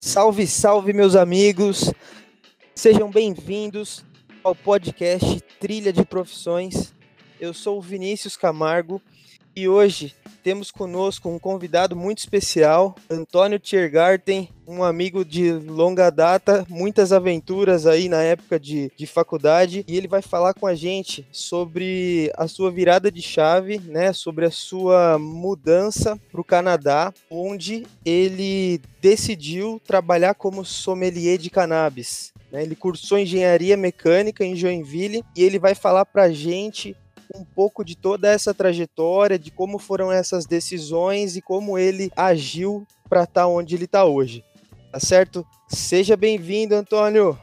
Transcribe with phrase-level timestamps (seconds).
[0.00, 1.92] Salve, salve, meus amigos!
[2.72, 4.04] Sejam bem-vindos
[4.44, 6.94] ao podcast Trilha de Profissões.
[7.40, 9.02] Eu sou o Vinícius Camargo
[9.58, 16.64] e hoje temos conosco um convidado muito especial, Antônio Tiergarten, um amigo de longa data,
[16.68, 21.26] muitas aventuras aí na época de, de faculdade, e ele vai falar com a gente
[21.32, 27.84] sobre a sua virada de chave, né, sobre a sua mudança para o Canadá, onde
[28.04, 32.32] ele decidiu trabalhar como sommelier de cannabis.
[32.52, 32.62] Né?
[32.62, 36.96] Ele cursou engenharia mecânica em Joinville e ele vai falar para gente
[37.34, 42.86] um pouco de toda essa trajetória, de como foram essas decisões e como ele agiu
[43.08, 44.44] para estar tá onde ele está hoje.
[44.92, 45.46] Tá certo?
[45.68, 47.38] Seja bem-vindo, Antônio.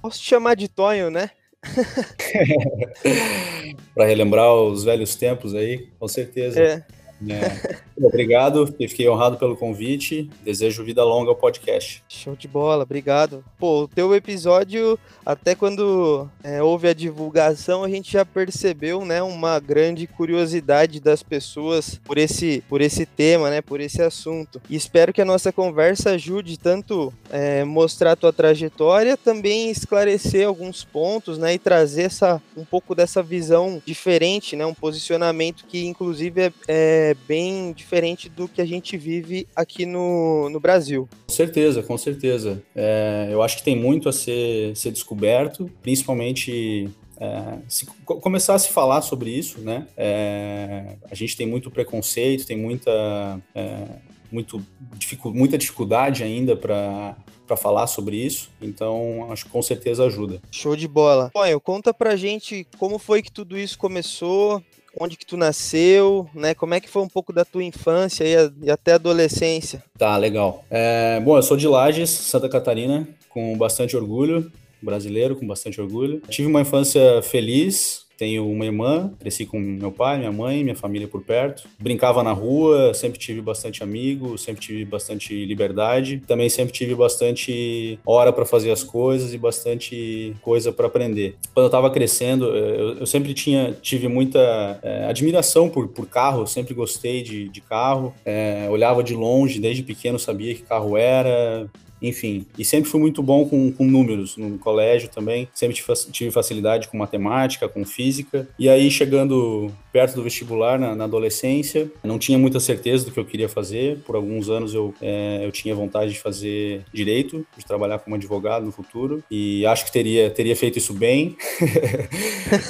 [0.00, 1.30] Posso te chamar de Tonho, né?
[3.94, 6.60] para relembrar os velhos tempos aí, com certeza.
[6.60, 6.84] É.
[7.28, 7.80] É.
[8.02, 10.30] Obrigado, fiquei honrado pelo convite.
[10.42, 12.02] Desejo vida longa ao podcast.
[12.08, 13.44] Show de bola, obrigado.
[13.58, 19.22] Pô, o teu episódio, até quando é, houve a divulgação, a gente já percebeu, né,
[19.22, 24.62] uma grande curiosidade das pessoas por esse, por esse tema, né, por esse assunto.
[24.70, 30.46] E espero que a nossa conversa ajude tanto é, mostrar a tua trajetória, também esclarecer
[30.46, 35.84] alguns pontos, né, e trazer essa, um pouco dessa visão diferente, né, um posicionamento que
[35.84, 37.89] inclusive é, é bem diferente
[38.36, 41.08] do que a gente vive aqui no, no Brasil.
[41.26, 42.62] Com certeza, com certeza.
[42.74, 46.88] É, eu acho que tem muito a ser, ser descoberto, principalmente
[47.18, 49.86] é, se começar a se falar sobre isso, né?
[49.96, 53.84] É, a gente tem muito preconceito, tem muita, é,
[54.32, 54.64] muito,
[54.96, 57.16] dificu muita dificuldade ainda para
[57.50, 60.40] para falar sobre isso, então acho que com certeza ajuda.
[60.52, 61.30] Show de bola.
[61.34, 64.62] Ponho, conta pra gente como foi que tudo isso começou,
[64.98, 66.54] onde que tu nasceu, né?
[66.54, 69.82] Como é que foi um pouco da tua infância e, e até adolescência?
[69.98, 70.64] Tá, legal.
[70.70, 74.50] É, bom, eu sou de Lages, Santa Catarina, com bastante orgulho,
[74.82, 76.22] brasileiro, com bastante orgulho.
[76.28, 81.08] Tive uma infância feliz, tenho uma irmã, cresci com meu pai, minha mãe, minha família
[81.08, 81.66] por perto.
[81.78, 86.22] Brincava na rua, sempre tive bastante amigo, sempre tive bastante liberdade.
[86.26, 91.36] Também sempre tive bastante hora para fazer as coisas e bastante coisa para aprender.
[91.54, 96.46] Quando eu estava crescendo, eu, eu, sempre tinha tive muita é, admiração por, por carro,
[96.46, 98.12] sempre gostei de, de carro.
[98.22, 101.70] É, olhava de longe, desde pequeno sabia que carro era,
[102.00, 102.46] enfim.
[102.58, 105.76] E sempre fui muito bom com, com números no colégio também, sempre
[106.10, 108.48] tive facilidade com matemática, com física.
[108.58, 113.18] E aí, chegando perto do vestibular, na, na adolescência, não tinha muita certeza do que
[113.18, 113.98] eu queria fazer.
[114.00, 118.64] Por alguns anos eu, é, eu tinha vontade de fazer direito, de trabalhar como advogado
[118.64, 121.36] no futuro, e acho que teria, teria feito isso bem.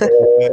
[0.02, 0.52] é,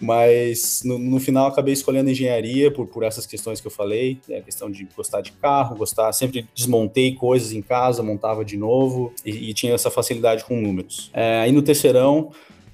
[0.00, 4.38] mas no, no, final acabei escolhendo engenharia por, por essas questões que eu falei, é,
[4.38, 9.12] a questão de gostar de carro, gostar, sempre desmontei coisas em casa, montava de novo
[9.24, 11.10] e, e tinha essa facilidade com números.
[11.12, 12.30] É, aí no terceirão,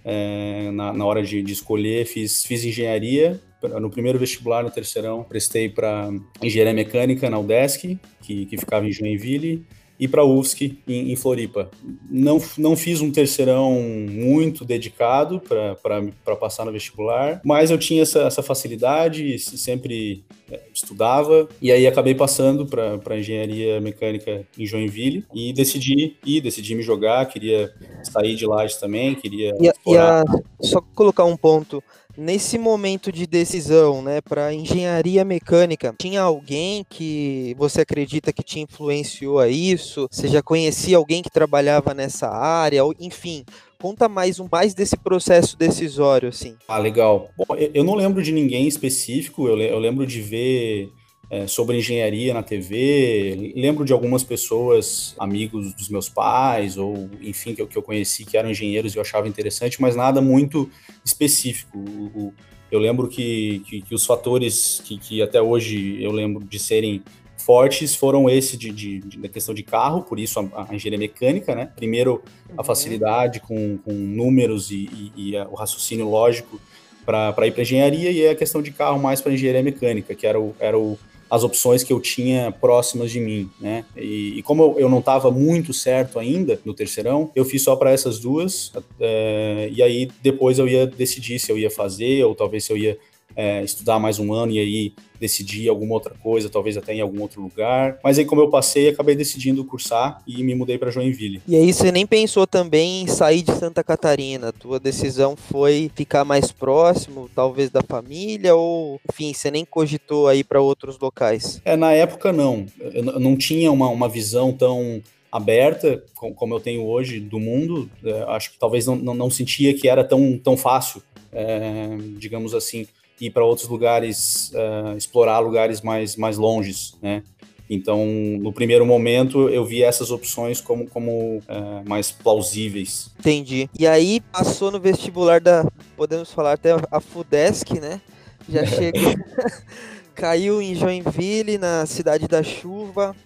[0.08, 3.40] é, na, na, hora de, de, escolher, fiz, fiz engenharia.
[3.80, 8.92] No primeiro vestibular, no terceirão, prestei para engenharia mecânica na UDESC, que, que ficava em
[8.92, 9.66] Joinville
[9.98, 11.70] e para a UFSC em, em, Floripa.
[12.10, 13.72] Não, não fiz um terceirão
[14.10, 21.48] muito dedicado para passar no vestibular, mas eu tinha essa, essa facilidade, sempre é, estudava,
[21.60, 27.26] e aí acabei passando para engenharia mecânica em Joinville e decidi ir, decidi me jogar,
[27.26, 29.52] queria sair de Lages também, queria.
[29.60, 30.24] E, e a,
[30.60, 31.82] só colocar um ponto
[32.16, 38.60] nesse momento de decisão, né, para engenharia mecânica, tinha alguém que você acredita que te
[38.60, 40.08] influenciou a isso?
[40.10, 42.82] Você já conhecia alguém que trabalhava nessa área?
[42.98, 43.44] Enfim,
[43.78, 46.56] conta mais um mais desse processo decisório, assim.
[46.66, 47.30] Ah, legal.
[47.36, 49.48] Bom, eu não lembro de ninguém específico.
[49.48, 50.90] Eu, lembro de ver
[51.28, 53.52] é, sobre engenharia na TV.
[53.56, 58.24] Lembro de algumas pessoas, amigos dos meus pais, ou enfim, que eu, que eu conheci
[58.24, 60.70] que eram engenheiros e eu achava interessante, mas nada muito
[61.04, 61.78] específico.
[61.78, 62.32] O,
[62.70, 67.02] eu lembro que, que, que os fatores que, que, até hoje eu lembro de serem
[67.36, 70.98] fortes foram esse de, de, de da questão de carro, por isso a, a engenharia
[70.98, 71.70] mecânica, né?
[71.76, 72.22] Primeiro,
[72.56, 72.64] a uhum.
[72.64, 76.60] facilidade com, com números e, e, e o raciocínio lógico
[77.04, 80.40] para ir para engenharia, e a questão de carro mais para engenharia mecânica, que era
[80.40, 80.98] o, era o,
[81.30, 83.84] as opções que eu tinha próximas de mim, né?
[83.96, 87.74] E, e como eu, eu não estava muito certo ainda no terceirão, eu fiz só
[87.74, 92.34] para essas duas, é, e aí depois eu ia decidir se eu ia fazer ou
[92.34, 92.98] talvez se eu ia
[93.34, 97.22] é, estudar mais um ano e aí decidir alguma outra coisa, talvez até em algum
[97.22, 97.98] outro lugar.
[98.02, 101.40] Mas aí, como eu passei, acabei decidindo cursar e me mudei para Joinville.
[101.46, 104.52] E aí, você nem pensou também em sair de Santa Catarina?
[104.52, 108.54] Tua decisão foi ficar mais próximo, talvez, da família?
[108.54, 111.60] Ou, enfim, você nem cogitou aí para outros locais?
[111.64, 112.66] É, na época, não.
[112.78, 118.24] Eu não tinha uma, uma visão tão aberta, como eu tenho hoje, do mundo, é,
[118.28, 121.02] acho que talvez não, não, não, sentia que era tão, tão fácil,
[121.32, 122.86] é, digamos assim,
[123.20, 127.22] ir para outros lugares, é, explorar lugares mais, mais longes, né?
[127.68, 133.10] Então, no primeiro momento, eu vi essas opções como, como é, mais plausíveis.
[133.18, 133.68] Entendi.
[133.76, 135.66] E aí, passou no vestibular da,
[135.96, 138.00] podemos falar até a FUDESC, né?
[138.48, 139.14] Já chegou,
[140.14, 143.16] caiu em Joinville, na Cidade da Chuva,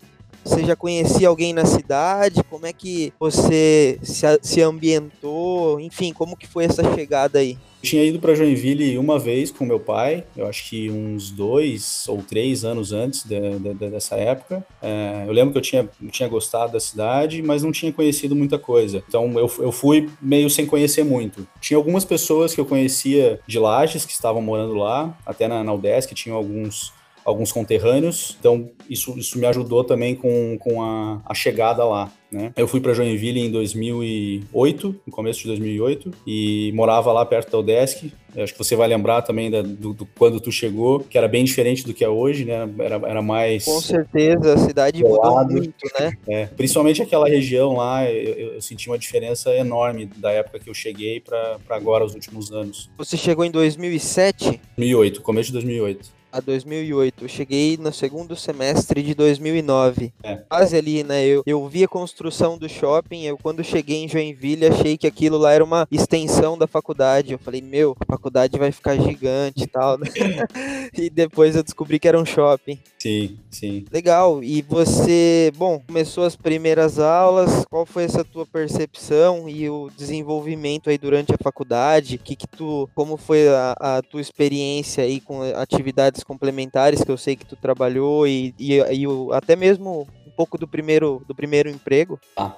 [0.45, 2.43] você já conhecia alguém na cidade?
[2.49, 5.79] Como é que você se, se ambientou?
[5.79, 7.59] Enfim, como que foi essa chegada aí?
[7.83, 12.23] Tinha ido para Joinville uma vez com meu pai, eu acho que uns dois ou
[12.23, 14.65] três anos antes de, de, de, dessa época.
[14.83, 18.59] É, eu lembro que eu tinha, tinha gostado da cidade, mas não tinha conhecido muita
[18.59, 19.03] coisa.
[19.09, 21.47] Então eu, eu fui meio sem conhecer muito.
[21.61, 25.73] Tinha algumas pessoas que eu conhecia de Lages que estavam morando lá, até na, na
[25.73, 26.93] UDESC tinham alguns
[27.25, 32.11] alguns conterrâneos, então isso, isso me ajudou também com, com a, a chegada lá.
[32.31, 32.53] Né?
[32.57, 37.59] Eu fui para Joinville em 2008, no começo de 2008, e morava lá perto da
[37.59, 38.13] UDESC.
[38.35, 41.27] Eu acho que você vai lembrar também da, do, do, quando tu chegou, que era
[41.27, 42.69] bem diferente do que é hoje, né?
[42.79, 43.65] Era, era mais.
[43.65, 46.13] Com certeza, a cidade mudou muito, né?
[46.29, 50.75] É, principalmente aquela região lá, eu, eu, senti uma diferença enorme da época que eu
[50.75, 52.89] cheguei para agora, os últimos anos.
[52.97, 54.61] Você chegou em 2007?
[54.77, 57.25] 2008, começo de 2008 a 2008.
[57.25, 60.13] Eu cheguei no segundo semestre de 2009.
[60.23, 60.37] É.
[60.49, 61.25] Quase ali, né?
[61.25, 63.23] Eu, eu vi a construção do shopping.
[63.23, 67.33] Eu, quando cheguei em Joinville, achei que aquilo lá era uma extensão da faculdade.
[67.33, 70.07] Eu falei, meu, a faculdade vai ficar gigante e tal, né?
[70.97, 72.79] e depois eu descobri que era um shopping.
[72.99, 73.85] Sim, sim.
[73.91, 74.45] Legal.
[74.45, 77.65] E você, bom, começou as primeiras aulas.
[77.71, 82.19] Qual foi essa tua percepção e o desenvolvimento aí durante a faculdade?
[82.19, 87.17] Que que tu, como foi a, a tua experiência aí com atividades complementares que eu
[87.17, 91.35] sei que tu trabalhou e, e, e o, até mesmo um pouco do primeiro, do
[91.35, 92.19] primeiro emprego?
[92.37, 92.55] Ah.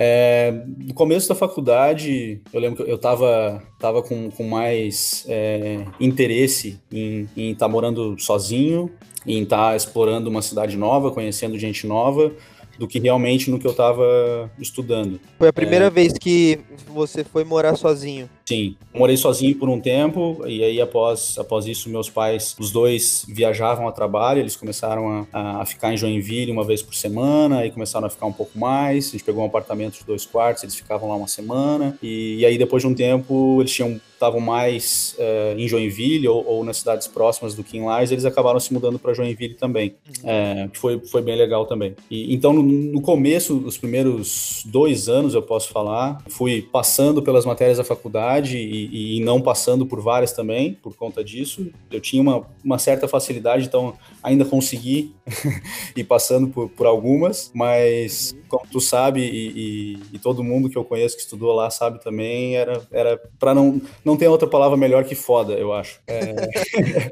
[0.00, 5.84] É, no começo da faculdade, eu lembro que eu estava tava com, com mais é,
[5.98, 8.92] interesse em estar tá morando sozinho,
[9.26, 12.32] em estar tá explorando uma cidade nova, conhecendo gente nova,
[12.78, 15.20] do que realmente no que eu estava estudando.
[15.36, 15.90] Foi a primeira é...
[15.90, 18.30] vez que você foi morar sozinho?
[18.48, 23.26] Sim, morei sozinho por um tempo e aí após, após isso meus pais, os dois
[23.28, 27.70] viajavam a trabalho, eles começaram a, a ficar em Joinville uma vez por semana, aí
[27.70, 30.74] começaram a ficar um pouco mais, a gente pegou um apartamento de dois quartos, eles
[30.74, 35.16] ficavam lá uma semana e, e aí depois de um tempo eles tinham estavam mais
[35.16, 38.74] uh, em Joinville ou, ou, nas cidades próximas do que em Lages, eles acabaram se
[38.74, 40.28] mudando para Joinville também, uhum.
[40.28, 41.94] é, foi, foi bem legal também.
[42.10, 47.46] E, então, no, no, começo, os primeiros dois anos, eu posso falar, fui passando pelas
[47.46, 51.70] matérias da faculdade e, e não passando por várias também, por conta disso.
[51.90, 55.14] Eu tinha uma, uma certa facilidade, então ainda consegui
[55.96, 60.76] ir passando por, por algumas, mas como tu sabe e, e, e, todo mundo que
[60.76, 64.76] eu conheço que estudou lá sabe também, era, era para não não tem outra palavra
[64.76, 66.00] melhor que foda, eu acho.
[66.06, 66.34] É...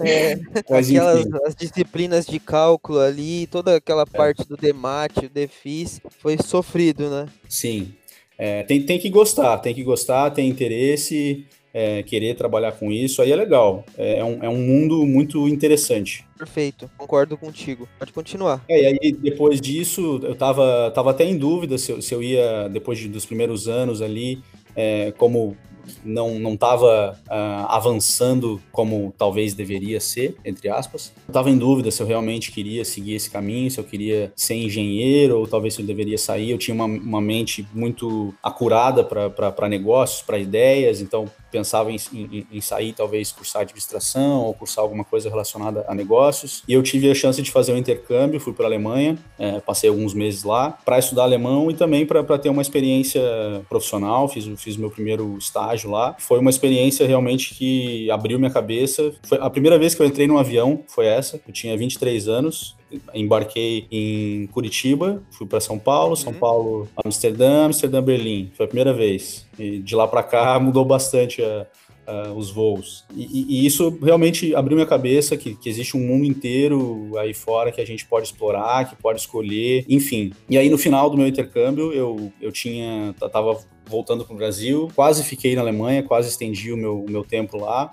[0.00, 0.36] é,
[0.68, 4.06] Mas, aquelas as disciplinas de cálculo ali, toda aquela é.
[4.06, 7.26] parte do DEMAT, o DEFIS, foi sofrido, né?
[7.48, 7.92] Sim.
[8.38, 13.20] É, tem, tem que gostar, tem que gostar, tem interesse, é, querer trabalhar com isso,
[13.20, 13.84] aí é legal.
[13.98, 16.24] É, é um, é um mundo muito interessante.
[16.38, 17.86] Perfeito, concordo contigo.
[17.98, 18.64] Pode continuar.
[18.68, 22.22] É, e aí, depois disso, eu tava, tava até em dúvida se eu, se eu
[22.22, 24.40] ia, depois de, dos primeiros anos ali,
[24.74, 25.56] é, como
[26.04, 31.12] não não estava uh, avançando como talvez deveria ser, entre aspas.
[31.26, 35.38] Estava em dúvida se eu realmente queria seguir esse caminho, se eu queria ser engenheiro
[35.38, 36.50] ou talvez se eu deveria sair.
[36.50, 42.46] Eu tinha uma, uma mente muito acurada para negócios, para ideias, então pensava em, em,
[42.52, 46.62] em, sair, talvez cursar administração ou cursar alguma coisa relacionada a negócios.
[46.68, 49.88] E eu tive a chance de fazer um intercâmbio, fui para a Alemanha, é, passei
[49.88, 53.22] alguns meses lá para estudar alemão e também para ter uma experiência
[53.68, 54.28] profissional.
[54.28, 56.14] Fiz, fiz meu primeiro estágio lá.
[56.18, 59.12] Foi uma experiência realmente que abriu minha cabeça.
[59.24, 61.40] Foi a primeira vez que eu entrei num avião, foi essa.
[61.46, 62.75] Eu tinha 23 anos
[63.14, 66.38] embarquei em Curitiba, fui para São Paulo, São uhum.
[66.38, 68.50] Paulo, Amsterdã, Amsterdã, Berlim.
[68.56, 69.46] Foi a primeira vez.
[69.58, 71.66] E de lá para cá mudou bastante a,
[72.06, 73.04] a, os voos.
[73.14, 77.72] E, e, isso realmente abriu minha cabeça que, que, existe um mundo inteiro aí fora
[77.72, 80.32] que a gente pode explorar, que pode escolher, enfim.
[80.48, 84.88] E aí no final do meu intercâmbio eu, eu tinha, tava voltando para o Brasil,
[84.94, 87.90] quase fiquei na Alemanha, quase estendi o meu, o meu tempo lá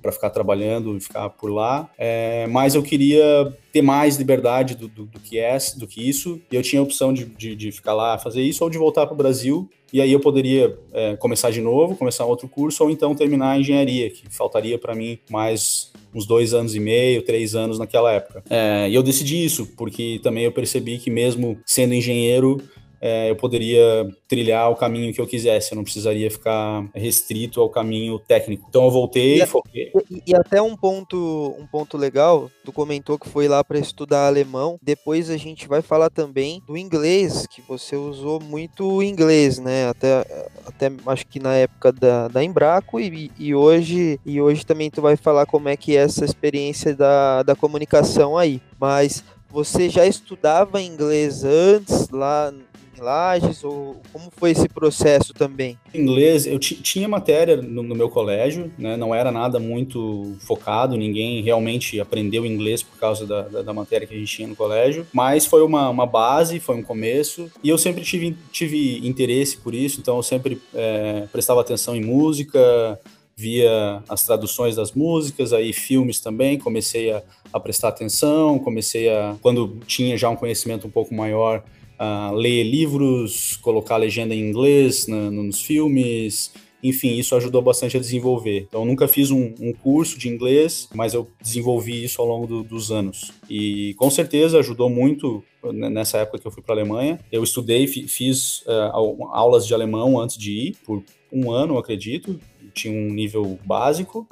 [0.00, 4.88] para ficar trabalhando e ficar por lá, é, mas eu queria ter mais liberdade do,
[4.88, 7.72] do, do, que é, do que isso, e eu tinha a opção de, de, de
[7.72, 11.16] ficar lá fazer isso ou de voltar para o Brasil, e aí eu poderia é,
[11.16, 15.18] começar de novo, começar outro curso, ou então terminar a engenharia, que faltaria para mim
[15.30, 18.42] mais uns dois anos e meio, três anos naquela época.
[18.50, 22.60] É, e eu decidi isso, porque também eu percebi que mesmo sendo engenheiro,
[23.00, 27.68] é, eu poderia trilhar o caminho que eu quisesse, eu não precisaria ficar restrito ao
[27.68, 28.66] caminho técnico.
[28.68, 29.92] Então eu voltei, e, foquei.
[30.10, 34.26] E, e, até um ponto, um ponto legal, tu comentou que foi lá para estudar
[34.26, 34.78] alemão.
[34.82, 39.88] Depois a gente vai falar também do inglês, que você usou muito inglês, né?
[39.88, 40.26] Até,
[40.66, 45.00] até acho que na época da, da Embraco e, e hoje e hoje também tu
[45.00, 48.60] vai falar como é que é essa experiência da, da comunicação aí.
[48.78, 52.52] Mas você já estudava inglês antes lá
[52.98, 55.78] em Lages ou como foi esse processo também?
[55.94, 58.96] Inglês, eu tinha matéria no, no, meu colégio, né?
[58.96, 64.06] Não era nada muito focado, ninguém realmente aprendeu inglês por causa da, da, da matéria
[64.06, 67.68] que a gente tinha no colégio, mas foi uma, uma, base, foi um começo e
[67.68, 72.98] eu sempre tive, tive interesse por isso, então eu sempre é, prestava atenção em música,
[73.36, 79.36] via as traduções das músicas, aí filmes também, comecei a, a prestar atenção, comecei a,
[79.40, 81.62] quando tinha já um conhecimento um pouco maior,
[81.98, 86.52] a ler livros, colocar legenda em inglês na, nos filmes,
[86.82, 88.66] enfim, isso ajudou bastante a desenvolver.
[88.68, 92.46] Então, eu nunca fiz um, um curso de inglês, mas eu desenvolvi isso ao longo
[92.46, 93.32] do, dos anos.
[93.50, 97.18] E com certeza ajudou muito nessa época que eu fui para a Alemanha.
[97.32, 101.02] Eu estudei, fiz uh, aulas de alemão antes de ir, por
[101.32, 102.38] um ano, acredito
[102.78, 104.28] tinha um nível básico.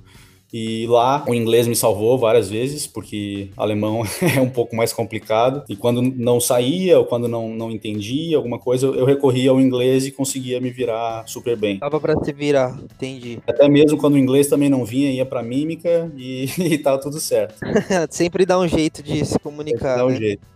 [0.53, 4.03] E lá o inglês me salvou várias vezes, porque alemão
[4.37, 5.63] é um pouco mais complicado.
[5.69, 10.07] E quando não saía ou quando não, não entendia alguma coisa, eu recorria ao inglês
[10.07, 11.79] e conseguia me virar super bem.
[11.79, 13.39] Tava para se virar, entendi.
[13.47, 17.21] Até mesmo quando o inglês também não vinha, ia para mímica e, e tava tudo
[17.21, 17.57] certo.
[18.11, 19.99] Sempre dá um jeito de se comunicar.
[19.99, 20.15] Sempre dá né?
[20.15, 20.47] um jeito.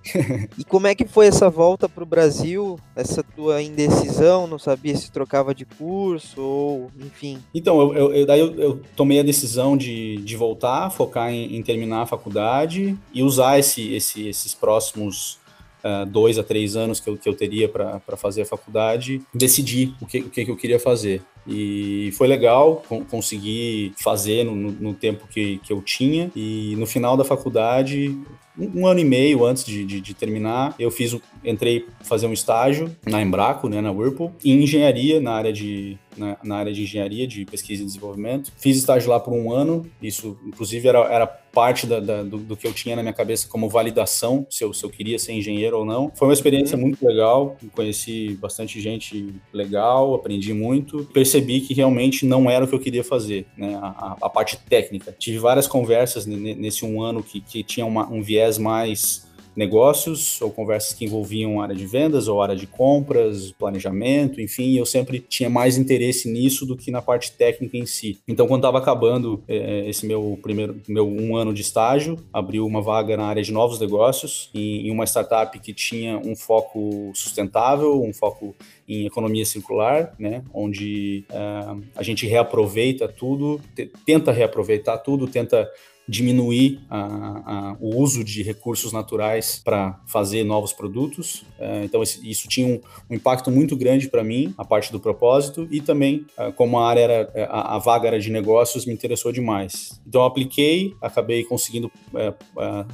[0.58, 2.78] e como é que foi essa volta para o Brasil?
[2.94, 7.38] Essa tua indecisão, não sabia se trocava de curso ou enfim?
[7.54, 11.62] Então, eu, eu, daí eu, eu tomei a decisão de, de voltar, focar em, em
[11.62, 15.40] terminar a faculdade e usar esse, esse, esses próximos
[15.84, 19.94] uh, dois a três anos que eu, que eu teria para fazer a faculdade, decidir
[20.00, 21.22] o que, o que eu queria fazer.
[21.46, 26.30] E foi legal conseguir fazer no, no, tempo que, que eu tinha.
[26.36, 28.16] E no final da faculdade,
[28.58, 32.32] um, um ano e meio antes de, de, de, terminar, eu fiz, entrei fazer um
[32.32, 36.82] estágio na Embraco, né, na Whirlpool, em engenharia, na área de na, na, área de
[36.82, 38.52] engenharia, de pesquisa e desenvolvimento.
[38.56, 42.56] Fiz estágio lá por um ano, isso inclusive era, era parte da, da, do, do,
[42.56, 45.78] que eu tinha na minha cabeça como validação, se eu, se eu queria ser engenheiro
[45.78, 46.12] ou não.
[46.14, 46.82] Foi uma experiência uhum.
[46.82, 52.74] muito legal, conheci bastante gente legal, aprendi muito, percebi que realmente não era o que
[52.74, 55.14] eu queria fazer, né, a, a parte técnica.
[55.18, 60.50] Tive várias conversas nesse um ano que, que tinha uma, um viés mais negócios ou
[60.50, 65.50] conversas que envolviam área de vendas ou área de compras, planejamento, enfim, eu sempre tinha
[65.50, 68.18] mais interesse nisso do que na parte técnica em si.
[68.26, 72.80] Então, quando estava acabando é, esse meu primeiro, meu um ano de estágio, abriu uma
[72.80, 78.02] vaga na área de novos negócios em, em uma startup que tinha um foco sustentável,
[78.02, 78.54] um foco
[78.88, 83.60] em economia circular, né, onde uh, a gente reaproveita tudo,
[84.04, 85.70] tenta reaproveitar tudo, tenta
[86.10, 91.44] diminuir a, a, o uso de recursos naturais para fazer novos produtos.
[91.58, 95.68] É, então, isso tinha um, um impacto muito grande para mim, a parte do propósito,
[95.70, 98.92] e também, é, como a área era, é, a, a, vaga era de negócios, me
[98.92, 100.00] interessou demais.
[100.06, 102.34] Então, apliquei, acabei conseguindo é,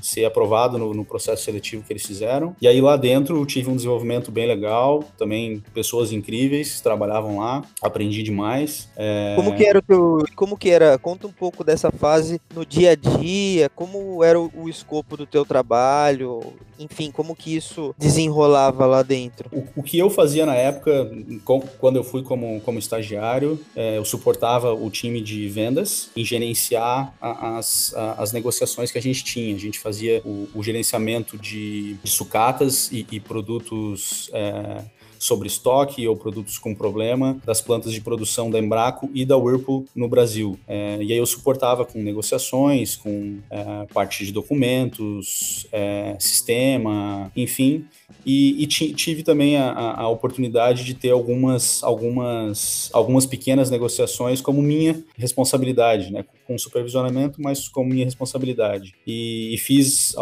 [0.02, 2.54] ser aprovado no, no, processo seletivo que eles fizeram.
[2.61, 7.64] E aí, lá dentro, eu tive um desenvolvimento bem legal, também pessoas incríveis trabalhavam lá,
[7.80, 8.90] aprendi demais.
[9.35, 10.99] Como que era o teu, como que era?
[10.99, 15.16] Conta um pouco dessa fase no dia a dia dia, como era o, o, escopo
[15.16, 16.40] do teu trabalho,
[16.78, 19.48] enfim, como que isso desenrolava lá dentro?
[19.52, 21.10] O, o que eu fazia na época,
[21.44, 26.25] com, quando eu fui como, como estagiário, é, eu suportava o time de vendas em
[26.25, 29.54] gerenciar a, as, a, as negociações que a gente tinha.
[29.54, 34.84] A gente fazia o, o gerenciamento de, de sucatas e, e produtos é,
[35.26, 39.85] sobre estoque ou produtos com problema das plantas de produção da Embraco e da Whirlpool
[39.95, 40.59] no Brasil.
[40.68, 47.85] É, e aí eu suportava com negociações, com é, parte de documentos, é, sistema, enfim.
[48.25, 54.62] E, e tive também a, a, oportunidade de ter algumas, algumas, algumas pequenas negociações como
[54.62, 56.25] minha responsabilidade, né?
[56.46, 58.94] Com supervisionamento, mas como minha responsabilidade.
[59.06, 60.14] E, e fiz,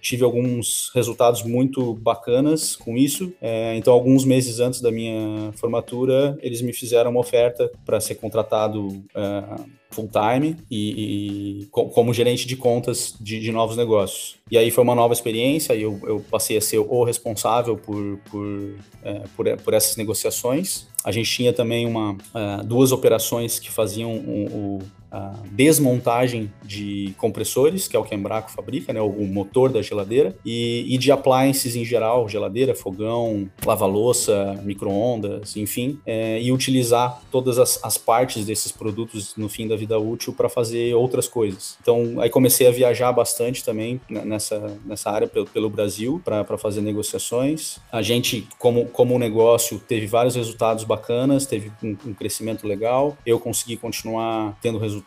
[0.00, 3.32] tive alguns resultados muito bacanas com isso.
[3.40, 8.16] É, então, alguns meses antes da minha formatura, eles me fizeram uma oferta para ser
[8.16, 14.36] contratado é, full time e, e, como gerente de contas de, de, novos negócios.
[14.50, 18.18] E aí foi uma nova experiência e eu, eu passei a ser o responsável por,
[18.30, 20.86] por, é, por, por, essas negociações.
[21.02, 24.78] A gente tinha também uma, uh, duas operações que faziam o,
[25.10, 29.82] a desmontagem de compressores, que é o que a Embraco fabrica, né, o motor da
[29.82, 37.22] geladeira, e, e de appliances em geral, geladeira, fogão, lava-louça, micro-ondas, enfim, é, e utilizar
[37.30, 41.76] todas as, as partes desses produtos no fim da vida útil para fazer outras coisas.
[41.80, 46.80] Então, aí comecei a viajar bastante também nessa, nessa área pelo, pelo Brasil para fazer
[46.80, 47.78] negociações.
[47.90, 53.16] A gente, como, como negócio, teve vários resultados bacanas, teve um, um crescimento legal.
[53.24, 54.97] Eu consegui continuar tendo resultados,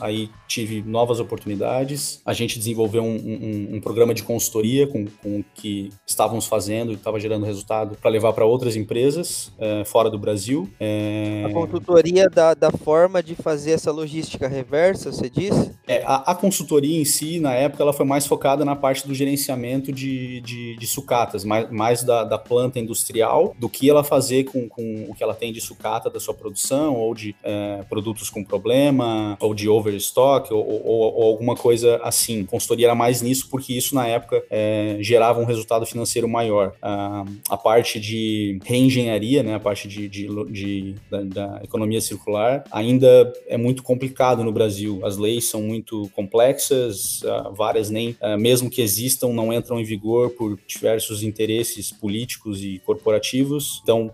[0.00, 2.20] aí tive novas oportunidades.
[2.24, 6.92] A gente desenvolveu um, um, um programa de consultoria com, com o que estávamos fazendo
[6.92, 10.68] e estava gerando resultado para levar para outras empresas é, fora do Brasil.
[10.80, 11.44] É...
[11.46, 15.72] A consultoria da, da forma de fazer essa logística reversa, você disse?
[15.86, 19.14] É, a, a, consultoria em si, na época, ela foi mais focada na parte do
[19.14, 24.44] gerenciamento de, de, de sucatas, mais, mais da, da, planta industrial do que ela fazer
[24.44, 28.30] com, com o que ela tem de sucata da sua produção ou de é, produtos
[28.30, 29.07] com problema
[29.40, 32.44] ou de overstock ou, ou, ou, alguma coisa assim.
[32.44, 36.74] Consultoria era mais nisso porque isso na época é, gerava um resultado financeiro maior.
[36.80, 42.64] A, a parte de reengenharia, né, a parte de, de, de da, da, economia circular
[42.70, 45.00] ainda é muito complicado no Brasil.
[45.04, 49.84] As leis são muito complexas, uh, várias nem, uh, mesmo que existam, não entram em
[49.84, 53.80] vigor por diversos interesses políticos e corporativos.
[53.82, 54.10] Então,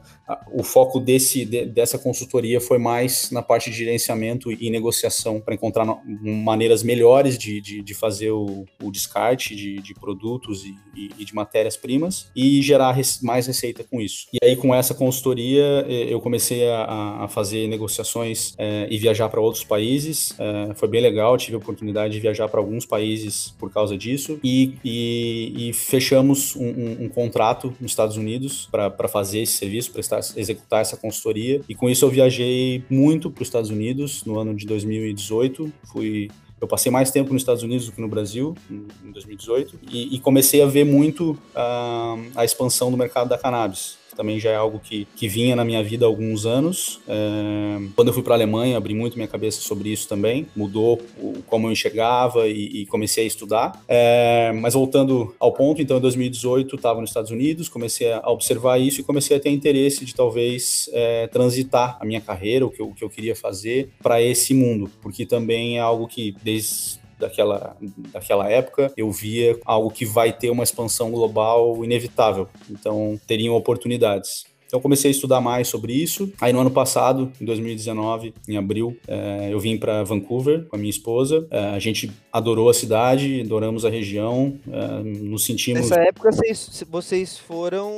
[0.52, 5.54] o foco desse, de, dessa consultoria foi mais na parte de gerenciamento e negociação para
[5.54, 5.86] encontrar
[6.22, 11.24] maneiras melhores de, de, de fazer o, o descarte de, de produtos e, e, e
[11.24, 14.26] de matérias-primas e gerar mais receita com isso.
[14.32, 19.40] E aí, com essa consultoria, eu comecei a, a fazer negociações é, e viajar para
[19.40, 20.34] outros países.
[20.38, 24.38] É, foi bem legal, tive a oportunidade de viajar para alguns países por causa disso
[24.42, 30.13] e, e fechamos um, um, um, contrato nos Estados Unidos para fazer esse serviço, prestar
[30.36, 31.60] executar essa consultoria.
[31.68, 35.72] E com isso eu viajei muito para os Estados Unidos no ano de 2018.
[35.92, 36.28] Fui
[36.60, 40.18] eu passei mais tempo nos Estados Unidos do que no Brasil, em 2018, e, e
[40.18, 44.56] comecei a ver muito uh, a expansão do mercado da cannabis que também já é
[44.56, 47.00] algo que, que vinha na minha vida há alguns anos.
[47.08, 51.00] É, quando eu fui para a Alemanha, abri muito minha cabeça sobre isso também, mudou
[51.18, 53.82] o, como eu enxergava e, e comecei a estudar.
[53.88, 58.78] É, mas voltando ao ponto, então em 2018 estava nos Estados Unidos, comecei a observar
[58.78, 62.80] isso e comecei a ter interesse de talvez é, transitar a minha carreira, o que
[62.80, 67.03] eu, o que eu queria fazer para esse mundo, porque também é algo que desde
[67.18, 67.76] daquela,
[68.12, 72.48] daquela época, eu via algo que vai ter uma expansão global inevitável.
[72.70, 74.44] Então, teriam oportunidades.
[74.74, 76.32] Então comecei a estudar mais sobre isso.
[76.40, 80.78] Aí no ano passado, em 2019, em abril, é, eu vim para Vancouver com a
[80.78, 81.46] minha esposa.
[81.48, 85.82] É, a gente adorou a cidade, adoramos a região, é, nos sentimos.
[85.82, 87.92] Nessa época vocês, vocês foram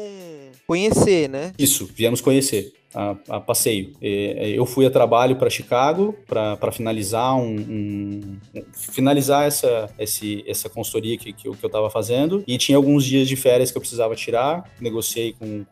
[0.66, 1.54] conhecer, né?
[1.58, 3.92] Isso, viemos conhecer a, a passeio.
[4.00, 8.38] E, eu fui a trabalho para Chicago para finalizar um, um,
[8.72, 13.36] finalizar essa esse, essa consultoria que, que, eu estava fazendo e tinha alguns dias de
[13.36, 14.64] férias que eu precisava tirar.
[14.80, 15.66] Negociei com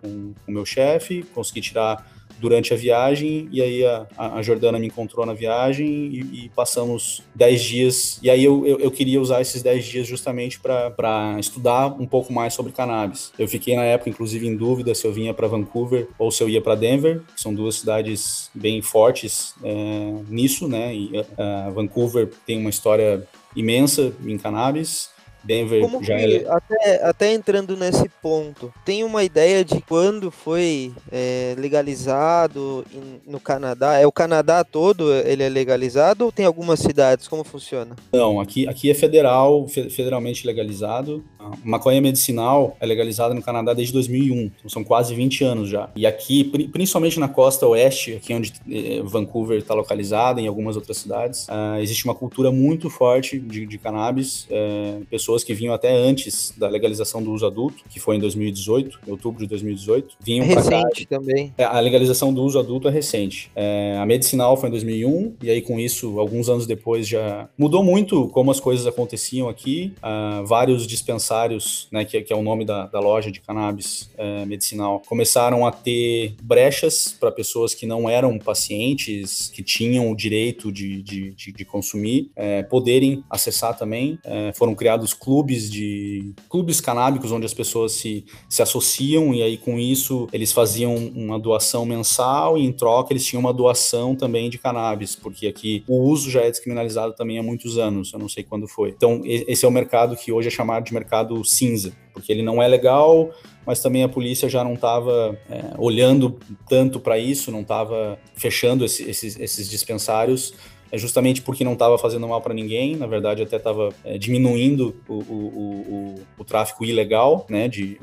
[0.47, 2.14] o meu chefe, consegui tirar
[2.45, 7.23] durante a viagem, e aí a, a Jordana me encontrou na viagem e, e passamos
[7.35, 8.21] 10 dias.
[8.23, 12.31] E aí eu, eu, eu, queria usar esses 10 dias justamente para estudar um pouco
[12.35, 13.33] mais sobre cannabis.
[13.39, 16.49] Eu fiquei na época, inclusive, em dúvida se eu vinha para Vancouver ou se eu
[16.51, 20.95] ia para Denver, que são duas cidades bem fortes é, nisso, né?
[20.95, 23.27] E, uh, Vancouver tem uma história
[23.57, 25.14] imensa em cannabis
[25.45, 26.49] Denver Como já que, é...
[26.49, 32.85] até, até entrando nesse ponto, tem uma ideia de quando foi é, legalizado
[33.27, 33.99] no Canadá?
[33.99, 37.29] É o Canadá todo ele é legalizado ou tem algumas cidades?
[37.29, 37.97] Como funciona?
[38.13, 41.25] Não, aqui, aqui é federal, federalmente legalizado.
[41.39, 45.91] A maconha medicinal é legalizada no Canadá desde 2001, então são quase 20 anos já.
[45.95, 50.97] E aqui, principalmente na costa oeste, aqui onde eh, Vancouver está localizada, em algumas outras
[50.97, 54.45] cidades, uh, existe uma cultura muito forte de, de cannabis.
[54.45, 58.21] Uh, pessoas pessoas que vinham até antes da legalização do uso adulto, que foi em
[58.21, 61.19] 2018, em outubro de 2018, vinham é recente cá.
[61.19, 61.53] também.
[61.59, 63.51] É, a legalização do uso adulto é recente.
[63.55, 67.83] É, a medicinal foi em 2001 e aí com isso, alguns anos depois já mudou
[67.83, 69.93] muito como as coisas aconteciam aqui.
[69.99, 74.45] Uh, vários dispensários, né, que, que, é o nome da, da loja de cannabis é,
[74.45, 80.71] medicinal, começaram a ter brechas para pessoas que não eram pacientes, que tinham o direito
[80.71, 84.19] de, de, de, de consumir, é, poderem acessar também.
[84.25, 89.57] É, foram criados clubes de clubes canábicos onde as pessoas se, se associam e aí
[89.57, 94.51] com isso eles faziam uma doação mensal e em troca eles tinham uma doação também
[94.51, 98.29] de cannabis, porque aqui o uso já é descriminalizado também há muitos anos, eu não
[98.29, 98.91] sei quando foi.
[98.91, 102.63] Então esse é o mercado que hoje é chamado de mercado cinza, porque ele não
[102.63, 103.31] é legal,
[103.67, 108.85] mas também a polícia já não estava é, olhando tanto para isso, não estava fechando
[108.85, 110.53] esse, esses, esses dispensários
[110.95, 114.95] é justamente porque não estava fazendo mal para ninguém, na verdade até estava é, diminuindo
[115.09, 117.99] o, o, o, o, tráfico ilegal, né, de,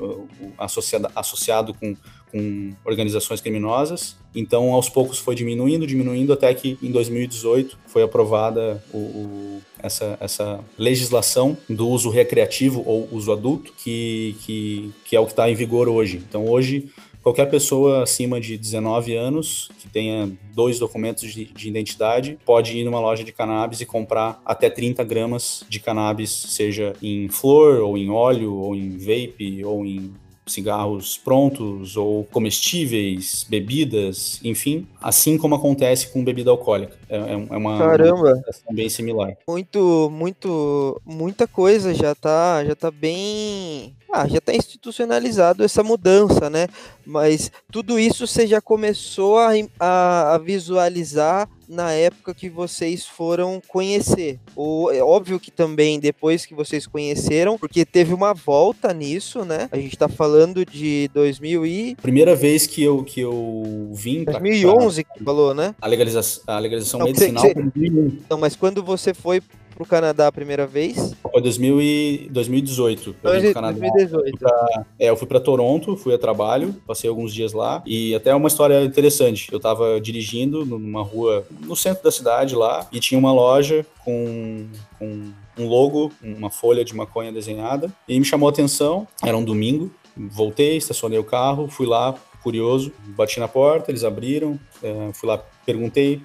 [0.58, 1.96] associado, associado com,
[2.30, 4.18] com organizações criminosas.
[4.34, 10.18] Então, aos poucos foi diminuindo, diminuindo, até que em 2018 foi aprovada o, o, essa,
[10.20, 15.50] essa legislação do uso recreativo ou uso adulto, que, que, que é o que está
[15.50, 16.22] em vigor hoje.
[16.28, 16.90] Então, hoje
[17.22, 22.84] Qualquer pessoa acima de 19 anos que tenha dois documentos de, de, identidade pode ir
[22.84, 27.96] numa loja de cannabis e comprar até 30 gramas de cannabis, seja em flor, ou
[27.96, 30.12] em óleo, ou em vape, ou em
[30.46, 36.96] cigarros prontos ou comestíveis, bebidas, enfim, assim como acontece com bebida alcoólica.
[37.08, 38.42] É, é, é uma, Caramba.
[38.66, 39.36] uma bem similar.
[39.48, 46.50] Muito, muito, muita coisa já tá, já tá bem ah, já está institucionalizado essa mudança,
[46.50, 46.68] né?
[47.04, 53.60] Mas tudo isso você já começou a, a, a, visualizar na época que vocês foram
[53.66, 54.38] conhecer.
[54.54, 59.70] Ou é óbvio que também depois que vocês conheceram, porque teve uma volta nisso, né?
[59.72, 65.04] A gente está falando de 2000 e primeira vez que eu que eu vim 2011
[65.04, 65.14] pra...
[65.14, 65.74] que falou, né?
[65.80, 67.42] A legalização, a legalização não, medicinal.
[67.42, 68.12] Você, você...
[68.28, 69.40] Não, mas quando você foi
[69.72, 71.14] pro Canadá a primeira vez?
[71.22, 73.16] Foi 2000 e 2018.
[73.22, 74.38] Eu 2018.
[74.38, 78.34] Pra, é, eu fui para Toronto, fui a trabalho, passei alguns dias lá e até
[78.34, 79.48] uma história interessante.
[79.52, 84.66] Eu tava dirigindo numa rua no centro da cidade lá e tinha uma loja com,
[84.98, 89.06] com um logo, uma folha de maconha desenhada e me chamou a atenção.
[89.24, 89.90] Era um domingo.
[90.14, 95.42] Voltei, estacionei o carro, fui lá, curioso, bati na porta, eles abriram, é, fui lá,
[95.64, 96.20] perguntei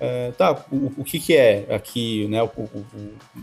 [0.00, 2.42] é, tá, o, o, que que é aqui, né?
[2.42, 2.84] O, o,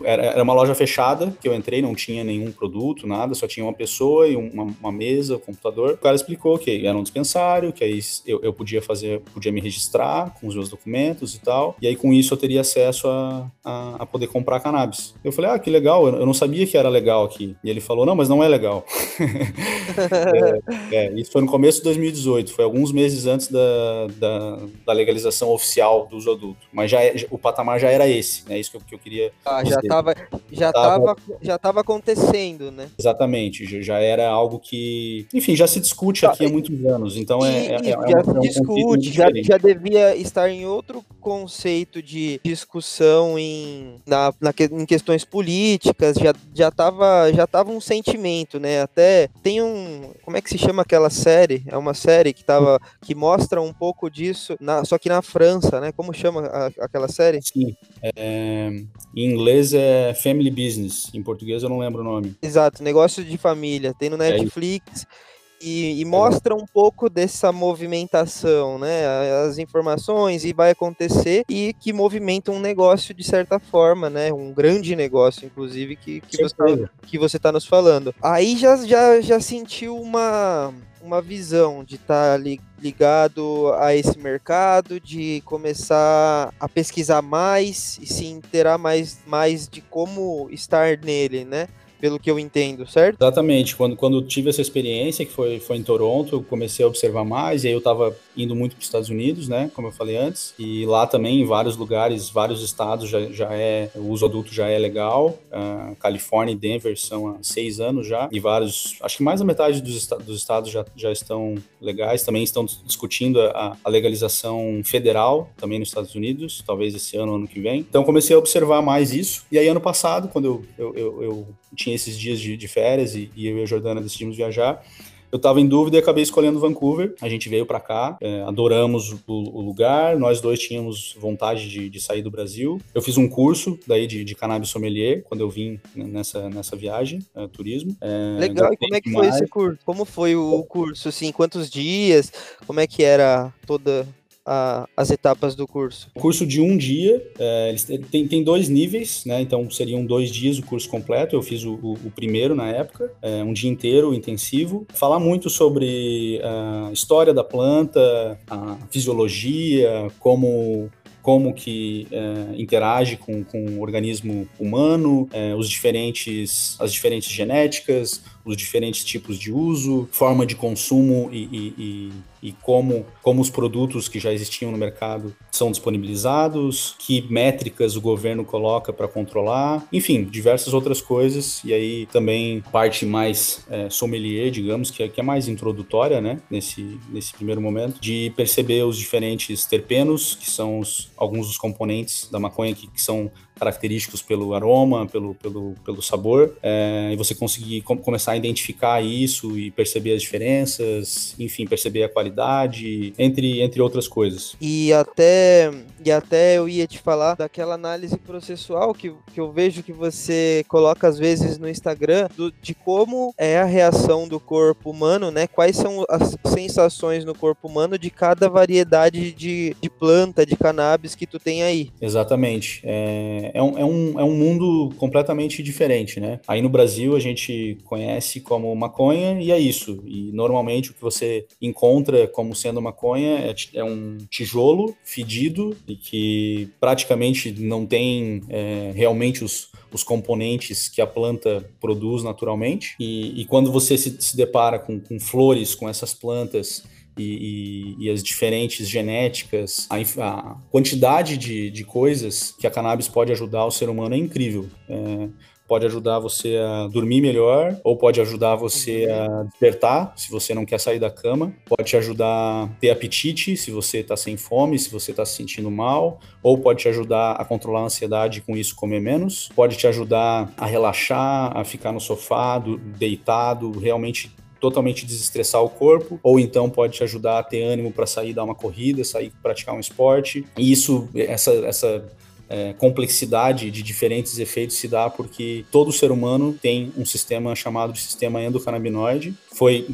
[0.04, 3.64] era, era, uma loja fechada que eu entrei, não tinha nenhum produto, nada, só tinha
[3.64, 5.92] uma pessoa e uma, uma mesa, um computador.
[5.92, 9.60] O cara explicou que era um dispensário, que aí eu, eu, podia fazer, podia me
[9.60, 13.46] registrar com os meus documentos e tal, e aí com isso eu teria acesso a,
[13.64, 15.14] a, a poder comprar cannabis.
[15.22, 17.56] Eu falei, ah, que legal, eu, não sabia que era legal aqui.
[17.62, 18.84] E ele falou, não, mas não é legal.
[20.90, 24.92] é, é, isso foi no começo de 2018, foi alguns meses antes da, da, da
[24.92, 26.28] legalização oficial do uso
[26.72, 28.58] Mas já é, o patamar já era esse, né?
[28.58, 29.32] Isso que eu, que eu queria.
[29.44, 30.14] Ah, já estava
[30.50, 32.88] já tava, já tava acontecendo, né?
[32.98, 37.16] Exatamente, já era algo que, enfim, já se discute aqui há muitos anos.
[37.16, 41.04] Então é, é, é, já é um, se discute, já, já devia estar em outro
[41.20, 47.80] conceito de discussão em, na, na, em questões políticas, já, já tava já tava um
[47.80, 48.82] sentimento, né?
[48.82, 51.62] Até tem um, como é que se chama aquela série?
[51.66, 55.80] É uma série que tava que mostra um pouco disso, na, só que na França,
[55.80, 55.92] né?
[55.92, 57.40] Como chama a, aquela série?
[57.42, 57.74] Sim.
[58.02, 58.68] É,
[59.14, 62.36] em inglês é Family Business, em português eu não lembro o nome.
[62.42, 63.94] Exato, negócio de família.
[63.98, 65.04] Tem no é Netflix.
[65.04, 69.04] É e, e, mostra um pouco dessa movimentação, né?
[69.46, 74.32] As informações e vai acontecer e que movimenta um negócio de certa forma, né?
[74.32, 78.14] Um grande negócio, inclusive, que, que, você, tá, que você tá nos falando.
[78.22, 82.44] Aí já, já, já sentiu uma, uma visão de estar tá
[82.80, 89.80] ligado a esse mercado, de começar a pesquisar mais e se inteirar mais, mais de
[89.80, 91.68] como estar nele, né?
[92.00, 93.20] Pelo que eu entendo, certo?
[93.20, 93.76] Exatamente.
[93.76, 97.64] Quando, quando tive essa experiência, que foi, foi em Toronto, eu comecei a observar mais,
[97.64, 100.54] e aí eu estava indo muito para os Estados Unidos, né, como eu falei antes,
[100.58, 104.68] e lá também, em vários lugares, vários estados, já, já é, o uso adulto já
[104.68, 109.22] é legal, uh, Califórnia e Denver são há seis anos já, e vários, acho que
[109.22, 113.76] mais da metade dos, est dos estados já, já estão legais, também estão discutindo a,
[113.82, 117.80] a legalização federal, também nos Estados Unidos, talvez esse ano, ano que vem.
[117.80, 121.48] Então comecei a observar mais isso, e aí ano passado, quando eu, eu, eu, eu
[121.74, 124.84] tinha tinha esses dias de, de férias e, e, eu e a Jordana decidimos viajar.
[125.30, 127.14] Eu estava em dúvida e acabei escolhendo Vancouver.
[127.20, 130.18] A gente veio para cá, é, adoramos o, o, lugar.
[130.18, 132.80] Nós dois tínhamos vontade de, de, sair do Brasil.
[132.94, 137.18] Eu fiz um curso daí de, de cannabis sommelier quando eu vim nessa, nessa viagem,
[137.34, 137.94] é, turismo.
[138.00, 138.72] É, Legal.
[138.72, 139.78] E como é que foi esse curso?
[139.84, 141.10] Como foi o curso?
[141.10, 142.32] Assim, quantos dias?
[142.66, 144.08] Como é que era toda
[144.48, 146.08] a, as etapas do curso?
[146.14, 147.74] O curso de um dia, é,
[148.10, 149.40] tem, tem dois níveis, né?
[149.42, 151.36] Então seriam dois dias o curso completo.
[151.36, 154.86] Eu fiz o, o, o primeiro na época, é, um dia inteiro intensivo.
[154.94, 160.90] Falar muito sobre a história da planta, a fisiologia, como
[161.28, 168.22] como que é, interage com, com o organismo humano, é, os diferentes, as diferentes genéticas,
[168.44, 173.50] os diferentes tipos de uso, forma de consumo e, e, e, e, como, como os
[173.50, 179.86] produtos que já existiam no mercado são disponibilizados, que métricas o governo coloca para controlar,
[179.92, 181.62] enfim, diversas outras coisas.
[181.64, 186.40] E aí também parte mais é, sommelier, digamos, que é, que é mais introdutória, né,
[186.50, 192.28] nesse, nesse primeiro momento, de perceber os diferentes terpenos, que são os alguns dos componentes
[192.30, 197.34] da maconha que, que são característicos pelo aroma, pelo, pelo, pelo sabor, é, e você
[197.34, 203.60] conseguir com, começar a identificar isso e perceber as diferenças, enfim, perceber a qualidade, entre,
[203.60, 204.56] entre outras coisas.
[204.60, 205.70] E até,
[206.04, 210.64] e até eu ia te falar daquela análise processual que, que eu vejo que você
[210.68, 215.46] coloca às vezes no Instagram, do, de como é a reação do corpo humano, né?
[215.46, 221.14] Quais são as sensações no corpo humano de cada variedade de, de planta, de cannabis
[221.14, 221.90] que tu tem aí.
[222.00, 222.80] Exatamente.
[222.84, 226.40] É, é, um, é, um, é um mundo completamente diferente, né?
[226.46, 230.02] Aí no Brasil a gente conhece como maconha e é isso.
[230.06, 235.96] E normalmente o que você encontra como sendo maconha é, é um tijolo fedido e
[235.96, 242.94] que praticamente não tem é, realmente os, os componentes que a planta produz naturalmente.
[242.98, 246.84] E, e quando você se, se depara com, com flores, com essas plantas
[247.18, 253.08] e, e, e, as diferentes genéticas, a, a quantidade de, de, coisas que a cannabis
[253.08, 254.66] pode ajudar o ser humano é incrível.
[254.88, 255.28] É,
[255.68, 260.64] pode ajudar você a dormir melhor, ou pode ajudar você a despertar, se você não
[260.64, 262.26] quer sair da cama, pode te ajudar
[262.64, 266.56] a ter apetite, se você está sem fome, se você está se sentindo mal, ou
[266.56, 270.64] pode te ajudar a controlar a ansiedade com isso comer menos, pode te ajudar a
[270.64, 272.58] relaxar, a ficar no sofá,
[272.98, 278.06] deitado, realmente totalmente desestressar o corpo, ou então pode te ajudar a ter ânimo para
[278.06, 280.44] sair dar uma corrida, sair praticar um esporte.
[280.56, 282.04] E isso, essa, essa
[282.48, 287.92] é, complexidade de diferentes efeitos se dá porque todo ser humano tem um sistema chamado
[287.92, 289.34] de sistema endocannabinoide.
[289.52, 289.86] Foi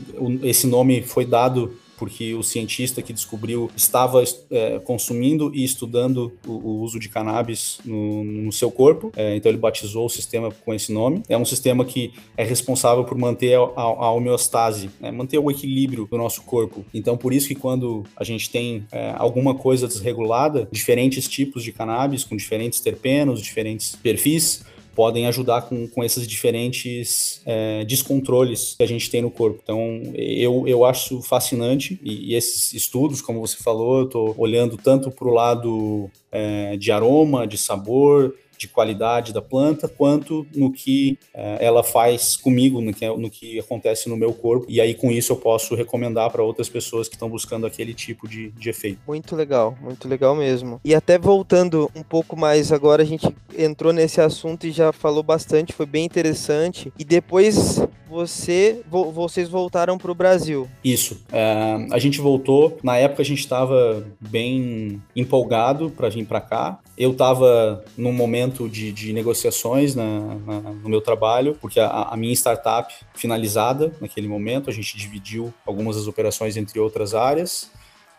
[0.42, 6.52] esse nome foi dado porque o cientista que descobriu estava é, consumindo e estudando o,
[6.52, 10.74] o, uso de cannabis no, no seu corpo, é, então ele batizou o sistema com
[10.74, 11.22] esse nome.
[11.28, 16.07] É um sistema que é responsável por manter a, a, homeostase, né, manter o equilíbrio
[16.11, 16.85] do nosso corpo.
[16.92, 21.72] Então, por isso que quando a gente tem é, alguma coisa desregulada, diferentes tipos de
[21.72, 28.83] cannabis com diferentes terpenos, diferentes perfis, podem ajudar com, com esses diferentes é, descontroles que
[28.83, 29.61] a gente tem no corpo.
[29.62, 34.76] Então, eu, eu acho fascinante e, e esses estudos, como você falou, eu estou olhando
[34.76, 40.73] tanto para o lado é, de aroma, de sabor, de qualidade da planta, quanto no
[40.73, 44.67] que uh, ela faz comigo, no que, no que acontece no meu corpo.
[44.69, 48.29] E aí, com isso, eu posso recomendar para outras pessoas que estão buscando aquele tipo
[48.29, 49.01] de, de efeito.
[49.07, 50.81] Muito legal, muito legal mesmo.
[50.85, 55.23] E até voltando um pouco mais agora, a gente entrou nesse assunto e já falou
[55.23, 56.93] bastante, foi bem interessante.
[56.99, 57.81] E depois
[58.14, 60.69] você, vo, vocês voltaram para o Brasil.
[60.85, 61.21] Isso.
[61.33, 62.79] É, a gente voltou.
[62.83, 66.79] Na época a gente estava bem empolgado para vir para cá.
[66.97, 68.12] Eu estava num
[68.44, 73.92] momento de, de negociações na, na, no meu trabalho, porque a, a, minha startup finalizada
[74.00, 77.70] naquele momento, a gente dividiu algumas das operações entre outras áreas.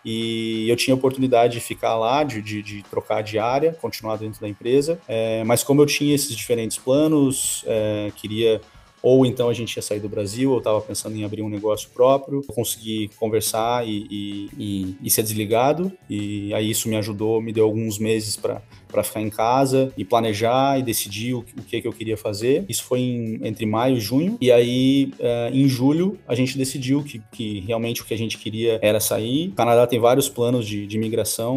[0.03, 4.17] E eu tinha a oportunidade de ficar lá, de, de, de trocar de área, continuar
[4.17, 4.99] dentro da empresa.
[5.07, 8.61] É, mas como eu tinha esses diferentes planos, é, queria
[9.05, 11.91] ou então a gente ia sair do Brasil, ou estava pensando em abrir um negócio
[11.91, 17.53] próprio, consegui conversar e, e, e, e ser desligado, e aí isso me ajudou, me
[17.53, 18.63] deu alguns meses para
[18.95, 22.63] para ficar em casa e planejar e decidir o, o que, que eu queria fazer.
[22.69, 24.37] Isso foi em, entre maio e junho.
[24.39, 28.37] E aí, uh, em julho, a gente decidiu que, que realmente o que a gente
[28.37, 29.49] queria era sair.
[29.49, 30.97] O Canadá tem vários planos de, de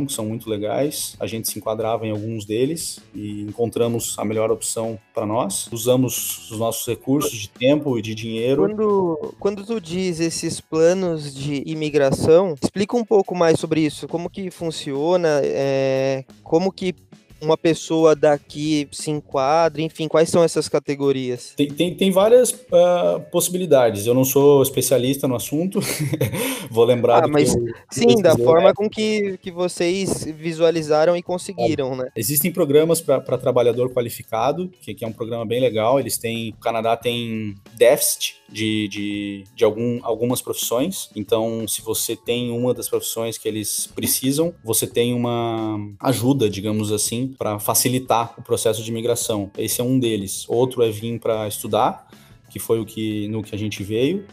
[0.04, 1.16] que são muito legais.
[1.20, 5.68] A gente se enquadrava em alguns deles e encontramos a melhor opção para nós.
[5.70, 8.62] Usamos os nossos recursos de tempo e de dinheiro.
[8.62, 14.08] Quando, quando tu diz esses planos de imigração, explica um pouco mais sobre isso.
[14.08, 15.40] Como que funciona?
[15.44, 16.94] É, como que
[17.40, 19.82] uma pessoa daqui se enquadra?
[19.82, 21.54] Enfim, quais são essas categorias?
[21.56, 24.06] Tem, tem, tem várias uh, possibilidades.
[24.06, 25.80] Eu não sou especialista no assunto,
[26.70, 27.24] vou lembrar.
[27.24, 32.08] Ah, mas eu, sim, da forma com que, que vocês visualizaram e conseguiram, né?
[32.16, 35.98] Existem programas para trabalhador qualificado, que, que é um programa bem legal.
[36.00, 41.10] Eles têm, o Canadá tem déficit de, de, de algum, algumas profissões.
[41.14, 46.92] Então, se você tem uma das profissões que eles precisam, você tem uma ajuda, digamos
[46.92, 49.50] assim, para facilitar o processo de imigração.
[49.56, 50.44] Esse é um deles.
[50.48, 52.08] Outro é vir para estudar,
[52.50, 54.24] que foi o que no que a gente veio.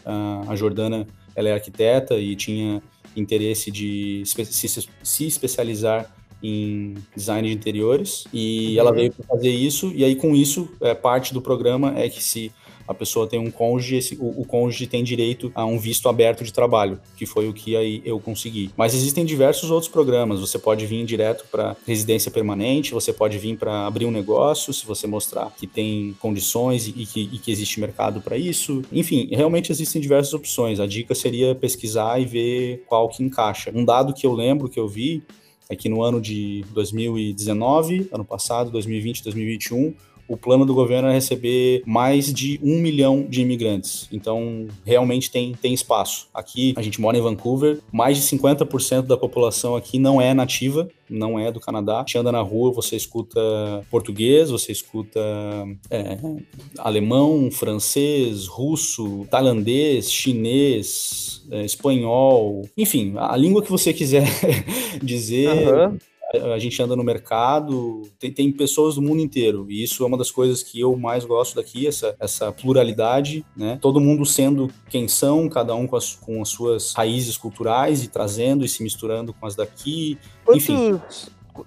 [0.48, 2.82] A Jordana, ela é arquiteta e tinha
[3.16, 8.80] interesse de se, especializar em design de interiores e uhum.
[8.80, 12.22] ela veio para fazer isso e aí com isso é, parte do programa é que
[12.22, 12.52] se
[12.88, 16.44] a pessoa tem um cônjuge, esse, o, o cônjuge tem direito a um visto aberto
[16.44, 18.70] de trabalho, que foi o que aí eu consegui.
[18.78, 20.40] Mas existem diversos outros programas.
[20.40, 24.86] Você pode vir direto para residência permanente, você pode vir para abrir um negócio, se
[24.86, 28.82] você mostrar que tem condições e que, e que existe mercado para isso.
[28.92, 30.80] Enfim, realmente existem diversas opções.
[30.80, 33.72] A dica seria pesquisar e ver qual que encaixa.
[33.74, 35.24] Um dado que eu lembro que eu vi
[35.70, 39.94] é que no ano de 2019, ano passado, 2020, 2021,
[40.28, 44.08] o plano do governo é receber mais de um milhão de imigrantes.
[44.12, 46.28] Então, realmente tem, tem espaço.
[46.34, 50.88] Aqui, a gente mora em Vancouver, mais de 50% da população aqui não é nativa,
[51.10, 52.04] não é do Canadá.
[52.08, 53.40] Você anda na rua, você escuta
[53.92, 55.20] português, você escuta
[55.90, 56.18] é,
[56.78, 64.28] alemão, francês, russo, tailandês, chinês, é, espanhol, enfim, a língua que você quiser
[65.02, 65.50] dizer.
[65.50, 65.98] Uhum
[66.34, 70.18] a gente anda no mercado, tem, tem, pessoas do mundo inteiro, e isso é uma
[70.18, 73.78] das coisas que eu mais gosto daqui, essa, essa pluralidade, né?
[73.82, 78.08] Todo mundo sendo quem são, cada um com as, com as suas raízes culturais e
[78.08, 81.02] trazendo e se misturando com as daqui, Quantos, enfim.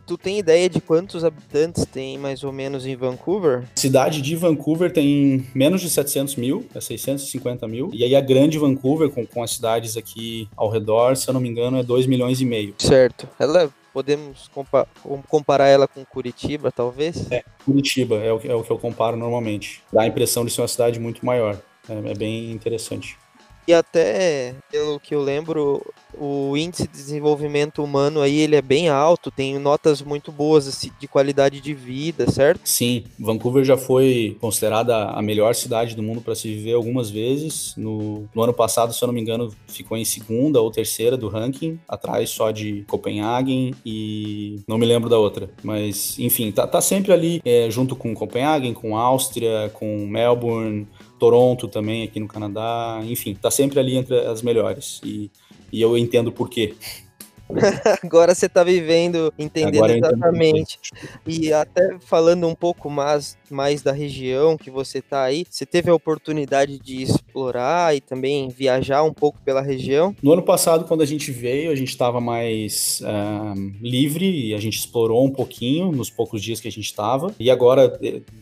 [0.07, 3.65] Tu tem ideia de quantos habitantes tem mais ou menos em Vancouver?
[3.75, 7.91] cidade de Vancouver tem menos de 700 mil, é 650 mil.
[7.95, 11.41] E aí a grande Vancouver, com, com as cidades aqui ao redor, se eu não
[11.41, 12.75] me engano, é 2 milhões e meio.
[12.77, 13.27] Certo.
[13.39, 14.87] Ela podemos compa
[15.27, 17.29] comparar ela com Curitiba, talvez?
[17.33, 19.83] É, Curitiba é o, é o que eu comparo normalmente.
[19.93, 21.59] Dá a impressão de ser uma cidade muito maior.
[21.89, 23.19] É, é bem interessante.
[23.67, 25.85] E até, pelo que eu lembro,
[26.21, 30.91] o índice de desenvolvimento humano aí ele é bem alto, tem notas muito boas assim,
[30.99, 32.61] de qualidade de vida, certo?
[32.65, 37.75] Sim, Vancouver já foi considerada a melhor cidade do mundo para se viver algumas vezes.
[37.77, 41.29] No, no, ano passado, se eu não me engano, ficou em segunda ou terceira do
[41.29, 45.51] ranking, atrás só de Copenhagen e não me lembro da outra.
[45.63, 50.87] Mas, enfim, tá, tá sempre ali é, junto com Copenhagen, com Áustria, com Melbourne.
[51.19, 55.01] Toronto também aqui no Canadá, enfim, tá sempre ali entre as melhores.
[55.05, 55.31] E,
[55.73, 56.75] e eu entendo por quê.
[58.03, 60.79] Agora você está vivendo, entendendo exatamente.
[61.27, 65.91] E até falando um pouco mais, mais da região que você está aí, você teve
[65.91, 70.15] a oportunidade de explorar e também viajar um pouco pela região?
[70.23, 74.59] No ano passado, quando a gente veio, a gente estava mais uh, livre e a
[74.59, 77.35] gente explorou um pouquinho nos poucos dias que a gente estava.
[77.39, 77.89] E agora,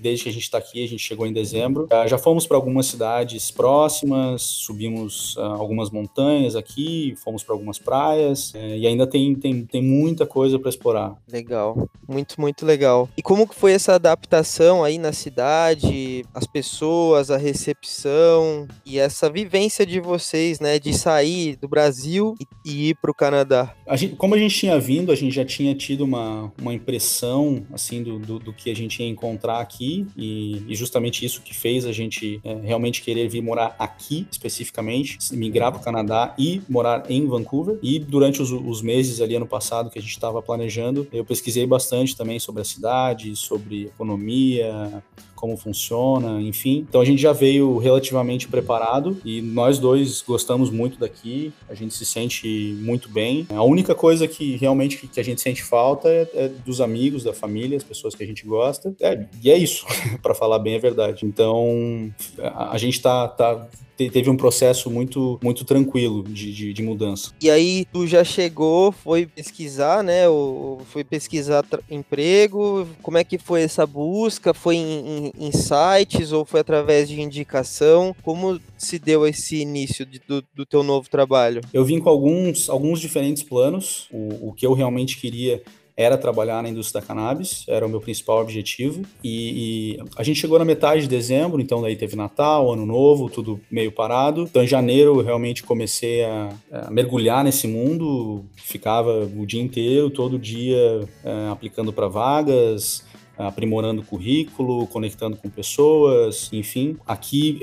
[0.00, 2.56] desde que a gente está aqui, a gente chegou em dezembro, uh, já fomos para
[2.56, 8.95] algumas cidades próximas, subimos uh, algumas montanhas aqui, fomos para algumas praias eh, e ainda
[8.96, 11.14] ainda tem, tem, tem muita coisa para explorar.
[11.30, 13.08] Legal, muito, muito legal.
[13.16, 19.30] E como que foi essa adaptação aí na cidade, as pessoas, a recepção e essa
[19.30, 23.74] vivência de vocês, né, de sair do Brasil e, ir para o Canadá?
[23.86, 27.64] A gente, como a gente tinha vindo, a gente já tinha tido uma, uma impressão,
[27.72, 31.54] assim, do, do, do que a gente ia encontrar aqui e, e justamente isso que
[31.54, 36.62] fez a gente é, realmente querer vir morar aqui, especificamente, migrar para o Canadá e
[36.68, 37.78] morar em Vancouver.
[37.82, 41.66] E durante os, os meses ali ano passado que a gente estava planejando, eu pesquisei
[41.66, 45.02] bastante também sobre a cidade, sobre economia,
[45.36, 46.84] como funciona, enfim.
[46.88, 51.94] Então a gente já veio relativamente preparado e nós dois gostamos muito daqui, a gente
[51.94, 53.46] se sente muito bem.
[53.50, 57.34] A única coisa que realmente que a gente sente falta é, é dos amigos, da
[57.34, 58.94] família, as pessoas que a gente gosta.
[59.00, 59.84] É, e é isso,
[60.22, 61.26] para falar bem a verdade.
[61.26, 62.10] Então
[62.42, 67.32] a, gente tá, tá teve um processo muito, muito tranquilo de, de, de, mudança.
[67.40, 70.28] E aí tu já chegou, foi pesquisar, né?
[70.28, 72.86] Ou foi pesquisar emprego?
[73.02, 74.52] Como é que foi essa busca?
[74.52, 78.14] Foi em, em, em, sites ou foi através de indicação?
[78.22, 81.62] Como se deu esse início de, do, do teu novo trabalho?
[81.72, 84.08] Eu vim com alguns, alguns diferentes planos.
[84.12, 85.62] O, o que eu realmente queria
[85.96, 89.02] era trabalhar na indústria da cannabis, era o meu principal objetivo.
[89.24, 93.30] E, e, a gente chegou na metade de dezembro, então daí teve Natal, Ano Novo,
[93.30, 94.42] tudo meio parado.
[94.42, 100.10] Então em janeiro eu realmente comecei a, a mergulhar nesse mundo, ficava o dia inteiro,
[100.10, 103.02] todo dia é, aplicando para vagas,
[103.38, 106.96] aprimorando o currículo, conectando com pessoas, enfim.
[107.06, 107.60] Aqui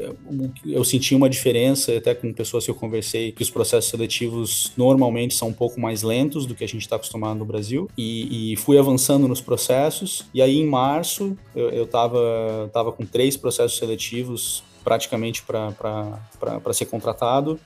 [0.66, 5.34] eu senti uma diferença, até com pessoas que eu conversei, que os processos seletivos normalmente
[5.34, 8.56] são um pouco mais lentos do que a gente está acostumado no Brasil, e, e,
[8.56, 10.26] fui avançando nos processos.
[10.34, 17.60] E aí, em março, eu estava tava com três processos seletivos praticamente para ser contratado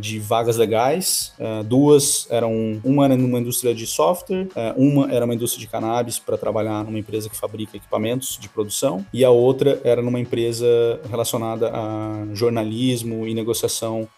[0.00, 1.32] de vagas legais.
[1.38, 5.70] É, duas eram, uma era numa indústria de software, é, uma era uma indústria de
[5.70, 10.20] cannabis para trabalhar numa empresa que fabrica equipamentos de produção, e a outra era numa
[10.20, 10.66] empresa
[11.08, 14.08] relacionada a jornalismo e negociação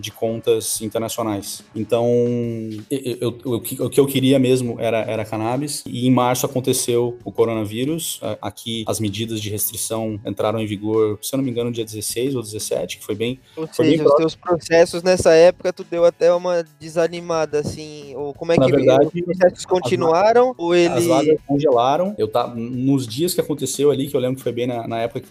[0.00, 1.62] de contas internacionais.
[1.74, 2.06] Então,
[2.90, 7.32] eu, eu, o que eu queria mesmo era, era cannabis, e em março aconteceu o
[7.32, 8.20] coronavírus.
[8.40, 12.34] Aqui as medidas de restrição entraram em vigor, se eu não me engano, dia 16
[12.34, 13.40] ou 17, que foi bem.
[13.56, 18.52] Ou seja, os teus processos nessa época tu deu até uma desanimada, assim, ou como
[18.52, 20.94] é Na que verdade, os processos continuaram, ou ele...
[20.94, 22.14] As vagas congelaram.
[22.18, 24.98] Eu tá nos dias que aconteceu ali, que eu lembro que foi bem na, na
[25.00, 25.28] época que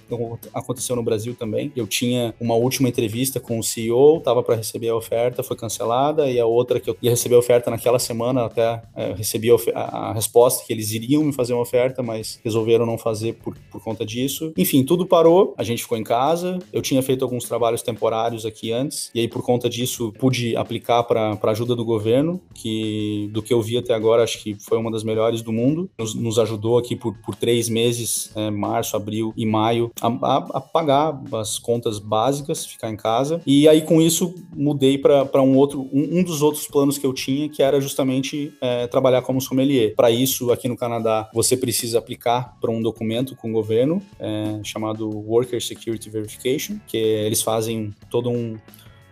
[0.54, 1.72] aconteceu no Brasil também.
[1.76, 6.30] Eu tinha uma última entrevista com o CEO, tava para receber a oferta, foi cancelada,
[6.30, 9.82] e a outra que eu ia receber a oferta naquela semana, até é, recebi a,
[9.82, 13.84] a, resposta que eles iriam me fazer uma oferta, mas resolveram não fazer por, por
[13.84, 14.54] conta disso.
[14.58, 16.60] Enfim, tudo parou, a gente ficou em casa.
[16.72, 21.02] Eu tinha feito alguns trabalhos temporários aqui antes, e aí por conta disso pude aplicar
[21.04, 24.92] para ajuda do governo, que do que eu vi até agora, acho que foi uma
[24.92, 25.90] das melhores do mundo.
[25.98, 30.38] Nos, nos ajudou aqui por, por três meses, é, março, abril e maio, a, a,
[30.38, 33.42] a, pagar as contas básicas, ficar em casa.
[33.44, 37.14] E aí com isso mudei para um outro, um, um, dos outros planos que eu
[37.14, 39.96] tinha, que era justamente é, trabalhar como sommelier.
[39.96, 44.60] Para isso, aqui no Canadá, você precisa aplicar para um documento com o governo é,
[44.64, 48.58] chamado Worker Security Verification, que eles fazem todo um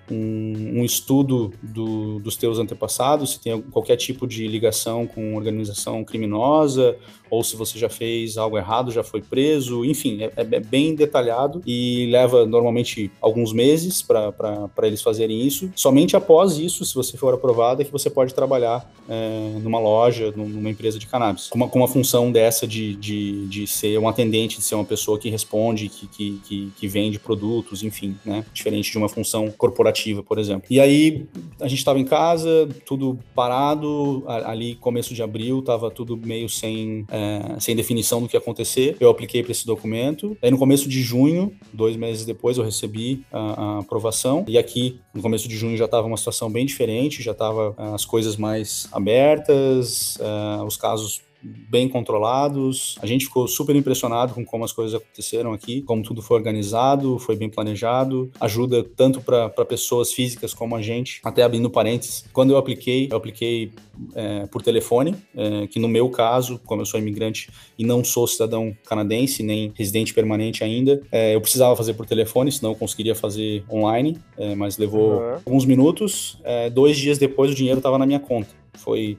[0.10, 6.04] um, um estudo do, dos teus antepassados, se tem qualquer tipo de ligação com organização
[6.04, 6.96] criminosa,
[7.30, 11.62] ou se você já fez algo errado, já foi preso, enfim, é, é bem detalhado
[11.66, 15.72] e leva normalmente alguns meses para eles fazerem isso.
[15.76, 20.32] Somente após isso, se você for aprovado, é que você pode trabalhar é, numa loja,
[20.36, 21.48] numa empresa de cannabis.
[21.48, 24.86] Com uma, com uma função dessa de, de, de ser um atendente, de ser uma
[24.86, 28.46] pessoa que responde, que, que, que, que vende produtos, enfim, né?
[28.54, 30.68] Diferente de uma função corporativa por exemplo.
[30.70, 31.26] E aí
[31.60, 37.06] a gente estava em casa, tudo parado, ali começo de abril, estava tudo meio sem,
[37.10, 38.98] é, sem definição do que ia acontecer.
[39.00, 40.38] Eu apliquei para esse documento.
[40.42, 44.46] Aí no começo de junho, dois meses depois, eu recebi a, a aprovação.
[44.48, 48.06] E aqui, no começo de junho, já estava uma situação bem diferente, já estava as
[48.06, 51.22] coisas mais abertas, uh, os casos
[51.70, 52.98] bem controlados.
[53.02, 57.20] A gente ficou super impressionado com como as coisas aconteceram aqui, como tudo foi organizado,
[57.20, 58.32] foi bem planejado.
[58.40, 61.20] Ajuda tanto para pessoas físicas como a gente.
[61.24, 63.72] Até abrindo parênteses, quando eu apliquei, eu apliquei
[64.14, 68.28] é, por telefone, é, que no meu caso, como eu sou imigrante e não sou
[68.28, 73.16] cidadão canadense, nem residente permanente ainda, é, eu precisava fazer por telefone, senão eu conseguiria
[73.16, 75.34] fazer online, é, mas levou uhum.
[75.46, 76.40] alguns minutos.
[76.44, 78.50] É, dois dias depois o dinheiro estava na minha conta.
[78.74, 79.18] Foi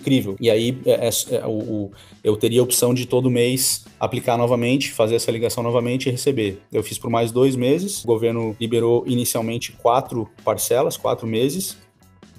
[0.00, 0.36] incrível.
[0.40, 1.90] E aí é, é, é, o,
[2.24, 6.60] eu teria a opção de todo mês aplicar novamente, fazer essa ligação novamente e receber.
[6.72, 11.76] Eu fiz por mais dois meses, o governo liberou inicialmente quatro parcelas, quatro meses,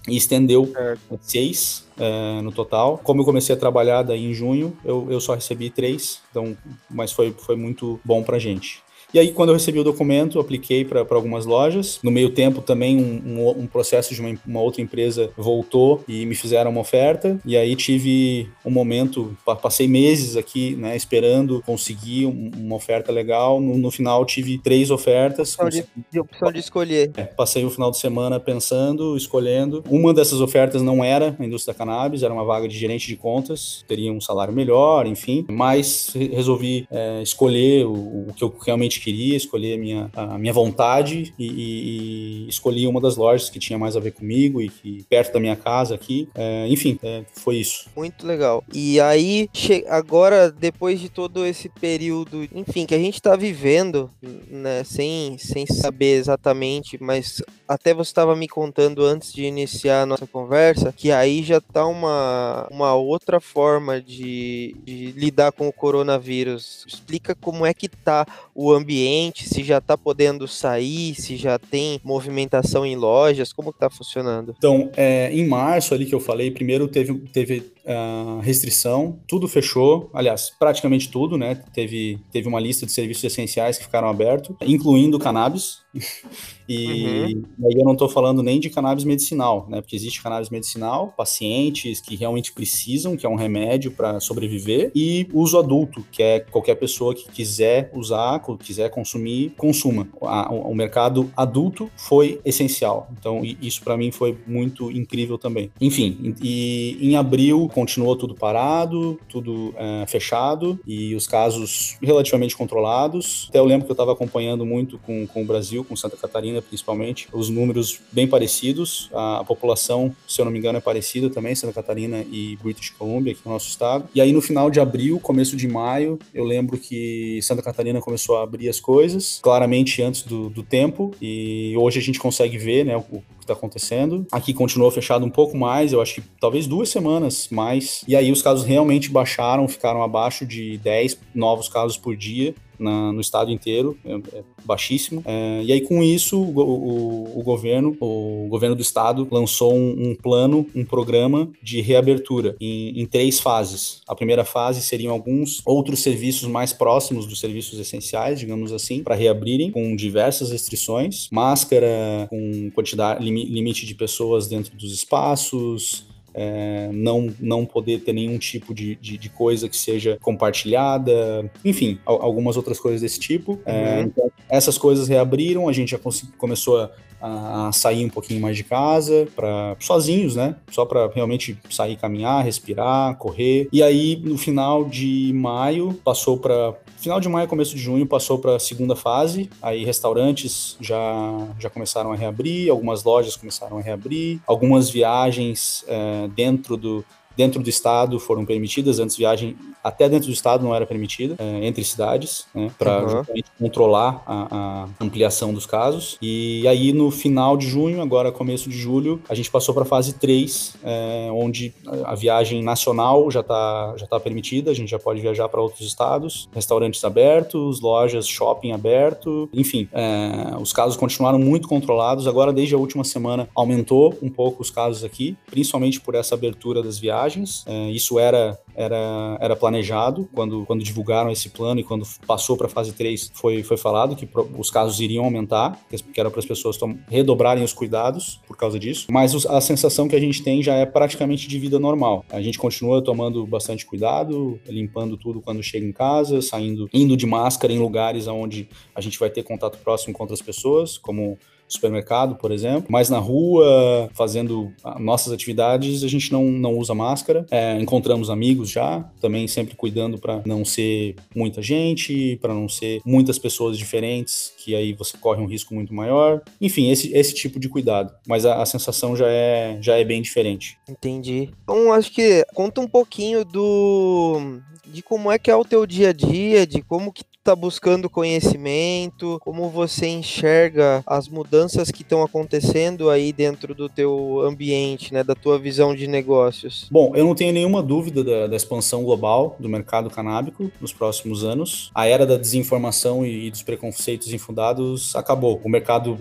[0.07, 1.19] e estendeu certo.
[1.21, 2.99] seis é, no total.
[3.03, 6.57] Como eu comecei a trabalhar daí em junho, eu, eu só recebi três, então,
[6.89, 8.81] mas foi, foi muito bom pra gente.
[9.13, 11.99] E aí, quando eu recebi o documento, apliquei para algumas lojas.
[12.01, 16.25] No meio tempo, também um, um, um processo de uma, uma, outra empresa voltou e
[16.25, 17.37] me fizeram uma oferta.
[17.45, 23.59] E aí tive um momento, passei meses aqui, né, esperando conseguir uma oferta legal.
[23.59, 25.53] No, no final, tive três ofertas.
[25.55, 27.11] Opção de, de opção de escolher.
[27.17, 29.83] É, passei o final de semana pensando, escolhendo.
[29.89, 33.17] Uma dessas ofertas não era a indústria da cannabis, era uma vaga de gerente de
[33.17, 35.45] contas, teria um salário melhor, enfim.
[35.49, 40.53] Mas resolvi é, escolher o, o que eu realmente queria, escolhi a minha, a minha
[40.53, 45.03] vontade e, e, escolhi uma das lojas que tinha mais a ver comigo e que
[45.09, 46.29] perto da minha casa aqui.
[46.35, 47.89] É, enfim, é, foi isso.
[47.95, 48.63] Muito legal.
[48.73, 49.49] E aí,
[49.87, 54.09] agora, depois de todo esse período, enfim, que a gente está vivendo,
[54.47, 60.05] né, sem, sem saber exatamente, mas até você estava me contando antes de iniciar a
[60.05, 65.73] nossa conversa, que aí já tá uma, uma outra forma de, de lidar com o
[65.73, 66.85] coronavírus.
[66.87, 71.57] Explica como é que tá o ambiente ambiente, se já está podendo sair, se já
[71.57, 74.53] tem movimentação em lojas, como está funcionando?
[74.57, 80.09] Então, é, em março ali que eu falei, primeiro teve, teve uh, restrição, tudo fechou,
[80.13, 81.55] aliás, praticamente tudo, né?
[81.73, 85.81] Teve, teve uma lista de serviços essenciais que ficaram abertos, incluindo cannabis.
[86.69, 87.67] e uhum.
[87.67, 89.81] aí eu não estou falando nem de cannabis medicinal, né?
[89.81, 95.27] Porque existe cannabis medicinal, pacientes que realmente precisam, que é um remédio para sobreviver, e
[95.33, 100.07] uso adulto, que é qualquer pessoa que quiser usar, quiser consumir, consuma.
[100.19, 103.09] o, o mercado adulto foi essencial.
[103.17, 105.71] Então, isso para mim foi muito incrível também.
[105.79, 113.47] Enfim, e em abril continuou tudo parado, tudo é, fechado e os casos relativamente controlados.
[113.49, 116.61] Até eu lembro que eu estava acompanhando muito com, com o Brasil, com Santa Catarina
[116.61, 119.09] principalmente, os números bem parecidos.
[119.13, 122.89] A, a população, se eu não me engano, é parecida também, Santa Catarina e British
[122.91, 124.07] Columbia, aqui no nosso estado.
[124.13, 128.37] E aí no final de abril, começo de maio, eu lembro que Santa Catarina começou
[128.37, 132.85] a abrir as coisas, claramente antes do, do tempo, e hoje a gente consegue ver
[132.85, 134.25] né, o, está acontecendo.
[134.31, 138.03] Aqui continuou fechado um pouco mais, eu acho que talvez duas semanas mais.
[138.07, 143.11] E aí os casos realmente baixaram, ficaram abaixo de 10 novos casos por dia na,
[143.11, 145.23] no estado inteiro, é, é baixíssimo.
[145.25, 150.09] É, e aí com isso o, o, o, governo, o governo do estado lançou um,
[150.09, 154.01] um plano, um programa de reabertura em, em, três fases.
[154.07, 159.15] A primeira fase seriam alguns outros serviços mais próximos dos serviços essenciais, digamos assim, para
[159.15, 167.33] reabrirem com diversas restrições, máscara, com quantidade limite de pessoas dentro dos espaços, é, não,
[167.39, 172.79] não poder ter nenhum tipo de, de, de, coisa que seja compartilhada, enfim, algumas outras
[172.79, 173.59] coisas desse tipo.
[173.65, 173.87] É, uhum.
[173.87, 175.99] É, então, essas coisas reabriram, a gente já
[176.37, 176.91] começou a,
[177.21, 180.55] a, sair um pouquinho mais de casa, para sozinhos, né?
[180.71, 183.67] Só para realmente sair, caminhar, respirar, correr.
[183.71, 188.37] E aí, no final de maio, passou para Final de maio, começo de junho, passou
[188.37, 189.49] para a segunda fase.
[189.59, 196.27] Aí restaurantes já, já começaram a reabrir, algumas lojas começaram a reabrir, algumas viagens é,
[196.27, 197.03] dentro do,
[197.35, 201.65] dentro do estado foram permitidas, antes viagem até dentro do estado não era permitida, é,
[201.65, 203.41] entre cidades, né, para uhum.
[203.59, 206.17] controlar a, a, ampliação dos casos.
[206.21, 209.85] E aí no final de junho, agora começo de julho, a gente passou para a
[209.85, 211.73] fase 3, é, onde
[212.05, 215.85] a viagem nacional já está já tá permitida, a gente já pode viajar para outros
[215.85, 222.27] estados, restaurantes abertos, lojas, shopping aberto, enfim, é, os casos continuaram muito controlados.
[222.27, 226.81] Agora, desde a última semana, aumentou um pouco os casos aqui, principalmente por essa abertura
[226.81, 232.57] das viagens isso era, era, era planejado quando, quando divulgaram esse plano e quando passou
[232.57, 236.39] para a fase 3 foi, foi falado que os casos iriam aumentar, que era para
[236.39, 239.07] as pessoas redobrarem os cuidados por causa disso.
[239.09, 242.25] Mas a sensação que a gente tem já é praticamente de vida normal.
[242.29, 247.25] A gente continua tomando bastante cuidado, limpando tudo quando chega em casa, saindo, indo de
[247.25, 251.37] máscara em lugares onde a gente vai ter contato próximo com outras pessoas, como
[251.73, 257.45] supermercado, por exemplo, mas na rua, fazendo nossas atividades, a gente não, não usa máscara.
[257.49, 263.01] É, encontramos amigos já, também sempre cuidando para não ser muita gente, para não ser
[263.05, 266.41] muitas pessoas diferentes, que aí você corre um risco muito maior.
[266.59, 268.13] Enfim, esse, esse tipo de cuidado.
[268.27, 270.77] Mas a, a sensação já é, já é bem diferente.
[270.87, 271.49] Entendi.
[271.63, 274.59] Então, acho que conta um pouquinho do
[274.91, 278.07] de como é que é o teu dia a dia, de como que está buscando
[278.07, 285.23] conhecimento, como você enxerga as mudanças que estão acontecendo aí dentro do teu ambiente, né,
[285.23, 286.87] da tua visão de negócios?
[286.91, 291.43] Bom, eu não tenho nenhuma dúvida da, da expansão global do mercado canábico nos próximos
[291.43, 291.89] anos.
[291.95, 295.59] A era da desinformação e, e dos preconceitos infundados acabou.
[295.63, 296.19] O mercado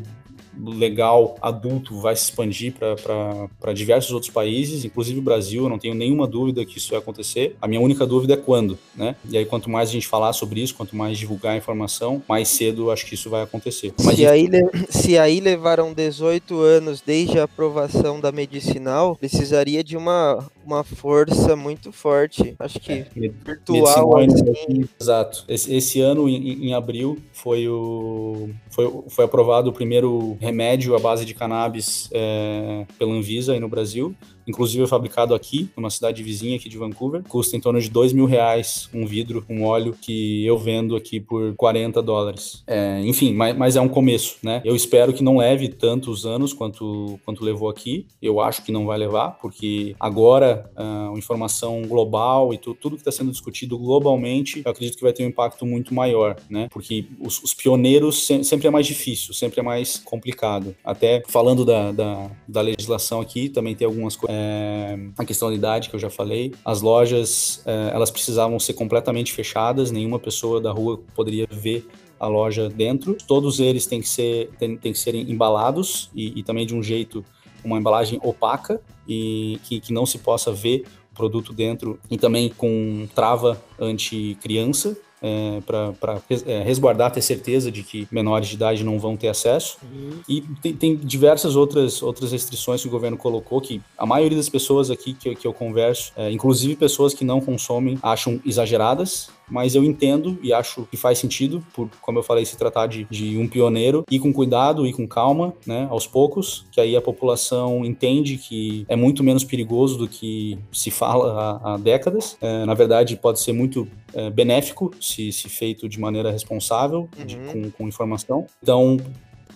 [0.65, 5.65] legal adulto vai se expandir para diversos outros países, inclusive o Brasil.
[5.65, 7.57] Eu não tenho nenhuma dúvida que isso vai acontecer.
[7.61, 9.17] A minha única dúvida é quando, né?
[9.29, 12.49] E aí, quanto mais a gente falar sobre isso, quanto mais divulgar a informação, mais
[12.49, 13.93] cedo acho que isso vai acontecer.
[14.05, 14.49] Mas se, aí,
[14.89, 21.57] se aí levaram 18 anos desde a aprovação da medicinal, precisaria de uma, uma força
[21.57, 22.55] muito forte.
[22.59, 23.07] Acho que é,
[23.45, 24.19] virtual.
[24.19, 24.89] Assim.
[25.01, 25.45] Exato.
[25.49, 30.99] Esse, esse ano, em, em, abril, foi, o, foi, foi aprovado o primeiro remédio à
[30.99, 34.15] base de cannabis é, pela Anvisa aí no Brasil
[34.47, 37.23] inclusive é fabricado aqui, numa cidade vizinha aqui de Vancouver.
[37.29, 41.21] Custa em torno de dois mil reais um vidro, um óleo que eu vendo aqui
[41.21, 42.63] por 40 dólares.
[42.67, 44.61] É, enfim, mas, mas, é um começo, né?
[44.65, 48.07] Eu espero que não leve tantos anos quanto, quanto levou aqui.
[48.21, 53.03] Eu acho que não vai levar, porque agora a informação global e tu, tudo que
[53.03, 56.69] está sendo discutido globalmente, eu acredito que vai ter um impacto muito maior, né?
[56.71, 60.75] Porque os, os pioneiros se, sempre é mais difícil, sempre é mais complicado.
[60.85, 65.55] Até falando da, da, da legislação aqui, também tem algumas coisas é, a questão da
[65.57, 66.55] idade que eu já falei.
[66.65, 71.85] As lojas, é, elas precisavam ser completamente fechadas, nenhuma pessoa da rua poderia ver
[72.19, 73.17] a loja dentro.
[73.27, 76.83] Todos eles têm que ser, têm, têm que ser embalados e, e, também de um
[76.83, 77.25] jeito,
[77.65, 82.51] uma embalagem opaca e que, que não se possa ver o produto dentro e também
[82.51, 88.99] com trava anti-criança é, para é, resguardar, ter certeza de que menores de idade não
[88.99, 89.79] vão ter acesso.
[89.83, 90.21] Uhum.
[90.29, 94.49] E tem, tem, diversas outras, outras restrições que o governo colocou que a maioria das
[94.49, 99.75] pessoas aqui que, que eu converso, é, inclusive pessoas que não consomem, acham exageradas mas
[99.75, 103.37] eu entendo e acho que faz sentido, por, como eu falei, se tratar de, de
[103.39, 107.85] um pioneiro, e com cuidado e com calma, né, aos poucos, que aí a população
[107.85, 112.37] entende que é muito menos perigoso do que se fala há, há décadas.
[112.41, 117.27] É, na verdade, pode ser muito é, benéfico se, se feito de maneira responsável, uhum.
[117.27, 118.47] de, com, com informação.
[118.63, 118.99] Então,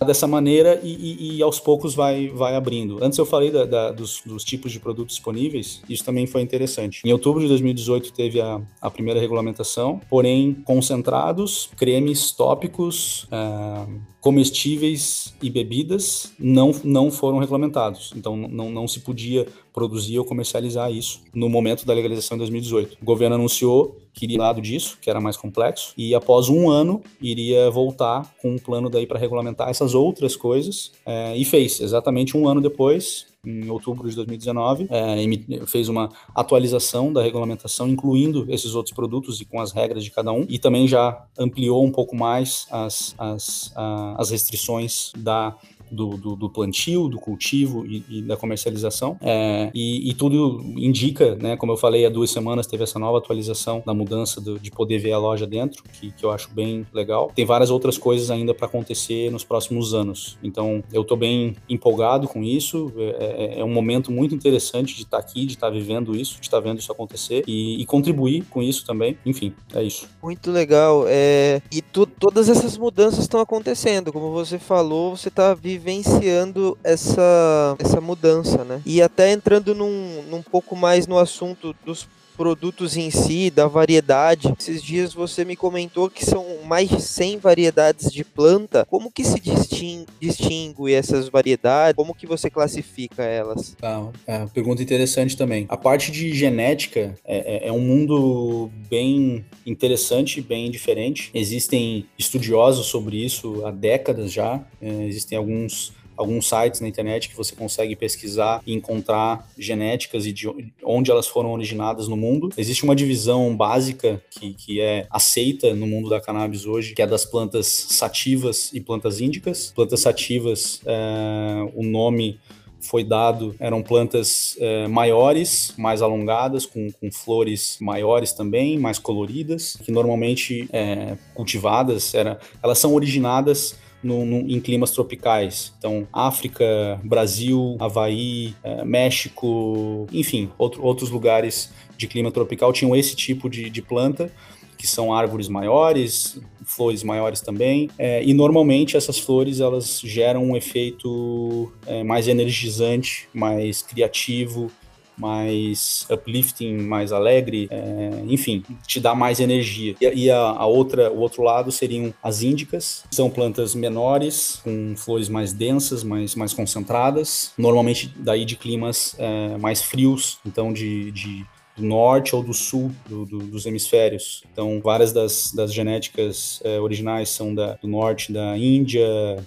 [0.05, 2.99] dessa maneira e, e, e, aos poucos vai, vai abrindo.
[3.03, 7.03] Antes eu falei da, da, dos, dos, tipos de produtos disponíveis, isso também foi interessante.
[7.05, 15.35] Em outubro de 2018 teve a, a primeira regulamentação, porém concentrados, cremes tópicos, uh, comestíveis
[15.43, 18.13] e bebidas não, não foram regulamentados.
[18.17, 22.97] Então não, não se podia produzir ou comercializar isso no momento da legalização de 2018.
[23.03, 27.03] O governo anunciou que iria lado disso, que era mais complexo, e após um ano
[27.21, 32.37] iria voltar com um plano daí para regulamentar essas outras coisas, é, e fez exatamente
[32.37, 38.77] um ano depois, em outubro de 2019, é, fez uma atualização da regulamentação, incluindo esses
[38.77, 42.15] outros produtos e com as regras de cada um, e também já ampliou um pouco
[42.15, 43.73] mais as, as,
[44.17, 45.57] as restrições da
[45.95, 49.17] do, do, do plantio, do cultivo e, e da comercialização.
[49.21, 53.19] É, e, e, tudo indica, né, como eu falei, há duas semanas teve essa nova
[53.19, 56.87] atualização da mudança do, de poder ver a loja dentro, que, que eu acho bem
[56.93, 57.31] legal.
[57.35, 60.37] Tem várias outras coisas ainda para acontecer nos próximos anos.
[60.43, 62.93] Então, eu estou bem empolgado com isso.
[62.97, 66.17] É, é, é, um momento muito interessante de estar tá aqui, de estar tá vivendo
[66.17, 69.17] isso, de estar tá vendo isso acontecer e, e, contribuir com isso também.
[69.25, 70.09] Enfim, é isso.
[70.23, 71.05] Muito legal.
[71.07, 74.13] É, e tu, todas essas mudanças estão acontecendo.
[74.13, 78.81] Como você falou, você está vivendo vivenciando essa, essa mudança, né?
[78.87, 84.53] E até entrando num, num pouco mais no assunto dos produtos em si, da variedade.
[84.59, 88.85] Esses dias você me comentou que são mais de 100 variedades de planta.
[88.87, 91.97] Como que se distingue, distingue essas variedades?
[91.97, 93.77] Como que você classifica elas?
[93.83, 95.67] Ah, é, pergunta interessante também.
[95.69, 101.31] A parte de genética é, é, é um mundo bem interessante, bem diferente.
[101.35, 104.65] Existem estudiosos sobre isso há décadas já.
[104.81, 110.33] É, existem alguns alguns sites na internet que você consegue pesquisar e encontrar genéticas e
[110.33, 110.49] de
[110.83, 112.51] onde elas foram originadas no mundo.
[112.57, 117.07] Existe uma divisão básica que, que é aceita no mundo da cannabis hoje, que é
[117.07, 119.73] das plantas sativas e plantas índicas.
[119.75, 122.39] Plantas sativas, é, o nome
[122.85, 129.77] foi dado eram plantas é, maiores, mais alongadas, com, com, flores maiores também, mais coloridas,
[129.83, 135.73] que normalmente é, cultivadas, era, elas são originadas no, no, em climas tropicais.
[135.79, 143.17] Então, África, Brasil, Havaí, é, México, enfim, outro, outros lugares de clima tropical tinham esse
[143.17, 144.31] tipo de, de planta
[144.77, 150.57] que são árvores maiores, flores maiores também, é, e normalmente essas flores elas geram um
[150.57, 154.71] efeito é, mais energizante, mais criativo,
[155.17, 159.95] mais uplifting, mais alegre, é, enfim, te dá mais energia.
[160.01, 164.95] E, e a, a, outra, o outro lado seriam as índicas, são plantas menores, com
[164.97, 171.11] flores mais densas, mais, mais concentradas, normalmente daí de climas é, mais frios, então de,
[171.11, 171.45] de
[171.77, 174.43] do norte ou do sul do, do, dos hemisférios.
[174.53, 179.05] Então, várias das, das genéticas é, originais são da, do norte da Índia,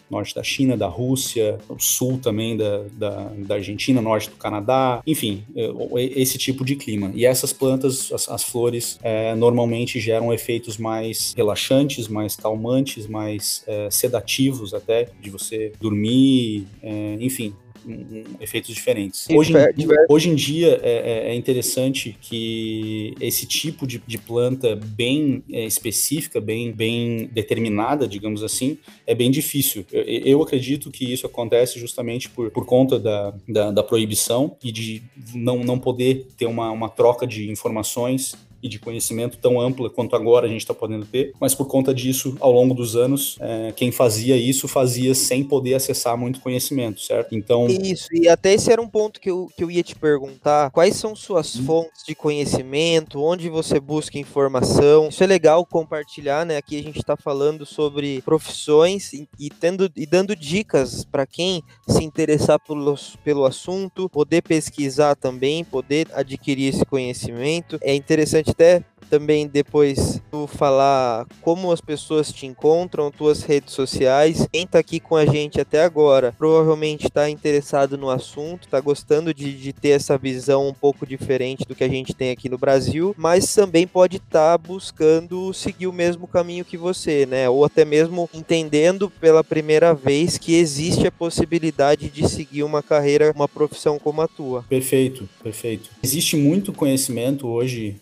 [0.09, 5.01] norte da China, da Rússia, o sul também da, da, da Argentina, norte do Canadá,
[5.05, 5.71] enfim, é,
[6.19, 7.11] esse tipo de clima.
[7.15, 13.65] E essas plantas, as, as flores, é, normalmente geram efeitos mais relaxantes, mais calmantes, mais
[13.89, 16.67] sedativos até, de você dormir,
[17.19, 17.53] enfim,
[17.85, 19.27] um, efeitos diferentes.
[19.29, 19.57] Hoje em,
[20.09, 25.65] hoje em dia é, é, é, interessante que esse tipo de, de planta bem é,
[25.65, 29.85] específica, bem, bem determinada, digamos assim, é bem difícil.
[29.91, 34.71] Eu, eu acredito que isso acontece justamente por, por conta da, da, da proibição e
[34.71, 35.03] de
[35.33, 40.15] não, não poder ter uma, uma troca de informações e de conhecimento tão ampla quanto
[40.15, 43.73] agora a gente está podendo ter, mas por conta disso, ao longo dos anos, é,
[43.75, 47.35] quem fazia isso fazia sem poder acessar muito conhecimento, certo?
[47.35, 47.67] Então.
[47.67, 50.95] Isso, e até esse era um ponto que eu, que eu ia te perguntar: quais
[50.95, 51.65] são suas hum.
[51.65, 55.09] fontes de conhecimento, onde você busca informação?
[55.09, 56.57] Isso é legal compartilhar, né?
[56.57, 61.63] Aqui a gente está falando sobre profissões e, e, tendo, e dando dicas para quem
[61.87, 67.77] se interessar pelo, pelo assunto, poder pesquisar também, poder adquirir esse conhecimento.
[67.81, 73.73] É interessante importante até também depois tu falar como as pessoas te encontram, tuas redes
[73.73, 74.47] sociais.
[74.51, 79.33] Quem tá aqui com a gente até agora provavelmente está interessado no assunto, está gostando
[79.33, 82.57] de, de, ter essa visão um pouco diferente do que a gente tem aqui no
[82.57, 87.49] Brasil, mas também pode estar tá buscando seguir o mesmo caminho que você, né?
[87.49, 93.31] Ou até mesmo entendendo pela primeira vez que existe a possibilidade de seguir uma carreira,
[93.35, 94.63] uma profissão como a tua.
[94.63, 95.89] Perfeito, perfeito.
[96.03, 97.95] Existe muito conhecimento hoje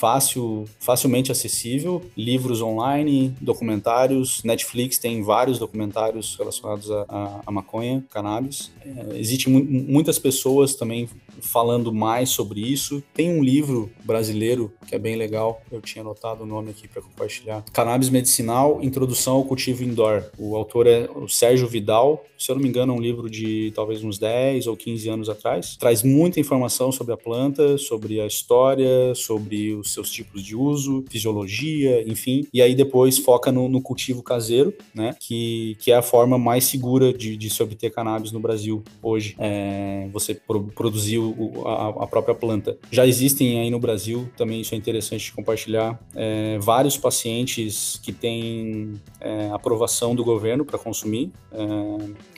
[0.00, 8.72] fácil, facilmente acessível, livros online, documentários, Netflix tem vários documentários relacionados à, maconha, cannabis.
[8.82, 11.06] É, Existem mu muitas pessoas também
[11.42, 13.02] falando mais sobre isso.
[13.12, 17.00] Tem um livro brasileiro que é bem legal, eu tinha anotado o nome aqui para
[17.00, 17.64] compartilhar.
[17.72, 20.24] Cannabis Medicinal, Introdução ao Cultivo Indoor.
[20.36, 23.70] O autor é o Sérgio Vidal, se eu não me engano é um livro de
[23.74, 25.76] talvez uns 10 ou 15 anos atrás.
[25.76, 31.04] Traz muita informação sobre a planta, sobre a história, sobre os seus tipos de uso,
[31.10, 32.48] fisiologia, enfim.
[32.52, 35.14] E aí depois foca no, no cultivo caseiro, né?
[35.20, 39.36] Que, que é a forma mais segura de, de se obter cannabis no Brasil hoje.
[39.38, 41.20] É, você pro, produzir
[41.66, 42.78] a, a, própria planta.
[42.90, 43.99] Já existem aí no Brasil,
[44.36, 50.64] também isso é interessante de compartilhar, é, vários pacientes que têm é, aprovação do governo
[50.64, 51.60] para consumir, é,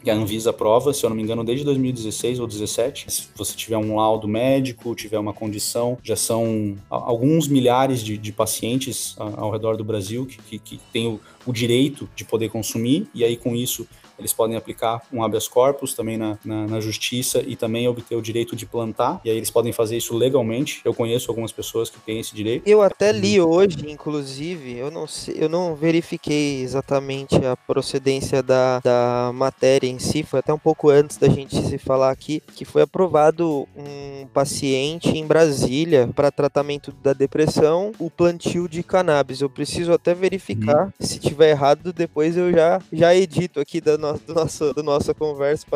[0.03, 3.07] que a Anvisa aprova, se eu não me engano, desde 2016 ou 2017.
[3.09, 8.33] Se você tiver um laudo médico, tiver uma condição, já são alguns milhares de, de
[8.33, 13.07] pacientes ao redor do Brasil que, que, que têm o, o direito de poder consumir,
[13.15, 13.87] e aí com isso
[14.19, 18.23] eles podem aplicar um habeas corpus também na, na, na, justiça e também obter o
[18.23, 20.81] direito de plantar, e aí eles podem fazer isso legalmente.
[20.85, 22.67] Eu conheço algumas pessoas que têm esse direito.
[22.67, 28.81] Eu até li hoje, inclusive, eu não sei, eu não verifiquei exatamente a procedência da,
[28.81, 32.65] da matéria em si, foi até um pouco antes da gente se falar aqui, que
[32.65, 39.41] foi aprovado um paciente em Brasília para tratamento da depressão, o plantio de cannabis.
[39.41, 40.93] Eu preciso até verificar, hum.
[41.01, 45.15] se tiver errado, depois eu já, já edito aqui da nossa do nosso, do nossa
[45.15, 45.67] conversa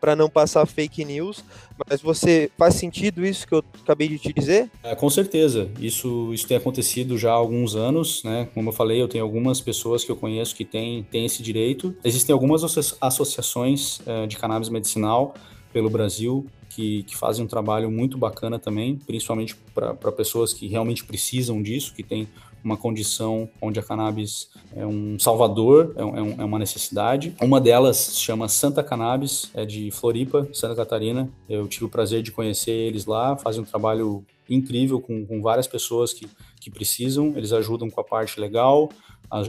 [0.00, 1.44] para não passar fake news.
[1.88, 4.70] Mas você faz sentido isso que eu acabei de te dizer?
[4.82, 5.70] É, com certeza.
[5.78, 8.48] Isso, isso tem acontecido já há alguns anos, né?
[8.54, 11.94] Como eu falei, eu tenho algumas pessoas que eu conheço que têm, têm esse direito.
[12.02, 12.64] Existem algumas
[13.00, 15.34] associações é, de cannabis medicinal
[15.72, 21.04] pelo Brasil que, que, fazem um trabalho muito bacana também, principalmente para pessoas que realmente
[21.04, 22.28] precisam disso, que têm
[22.62, 27.34] uma condição onde a cannabis é um salvador, é, um, é, uma necessidade.
[27.40, 31.30] Uma delas chama Santa Cannabis, é de Floripa, Santa Catarina.
[31.48, 35.66] Eu tive o prazer de conhecer eles lá, fazem um trabalho incrível com, com várias
[35.66, 36.28] pessoas que,
[36.60, 37.32] que precisam.
[37.36, 38.88] Eles ajudam com a parte legal,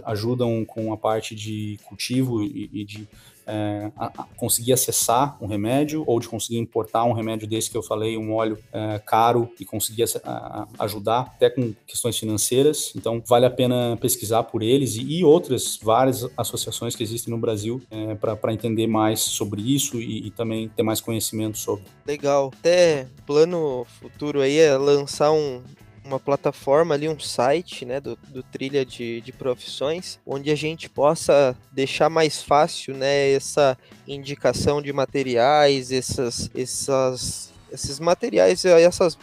[0.05, 3.07] ajudam com a parte de cultivo e, e de
[3.49, 7.75] é, a, a conseguir acessar um remédio ou de conseguir importar um remédio desse que
[7.75, 12.93] eu falei, um óleo é, caro e conseguir a, ajudar até com questões financeiras.
[12.95, 17.39] Então, vale a pena pesquisar por eles e, e outras várias associações que existem no
[17.39, 21.85] Brasil é, para entender mais sobre isso e, e, também ter mais conhecimento sobre.
[22.05, 22.51] Legal.
[22.59, 25.61] Até plano futuro aí é lançar um,
[26.03, 30.89] uma plataforma ali, um site, né, do, do Trilha de, de Profissões, onde a gente
[30.89, 33.77] possa deixar mais fácil, né, essa
[34.07, 39.17] indicação de materiais, essas, essas, esses materiais, essas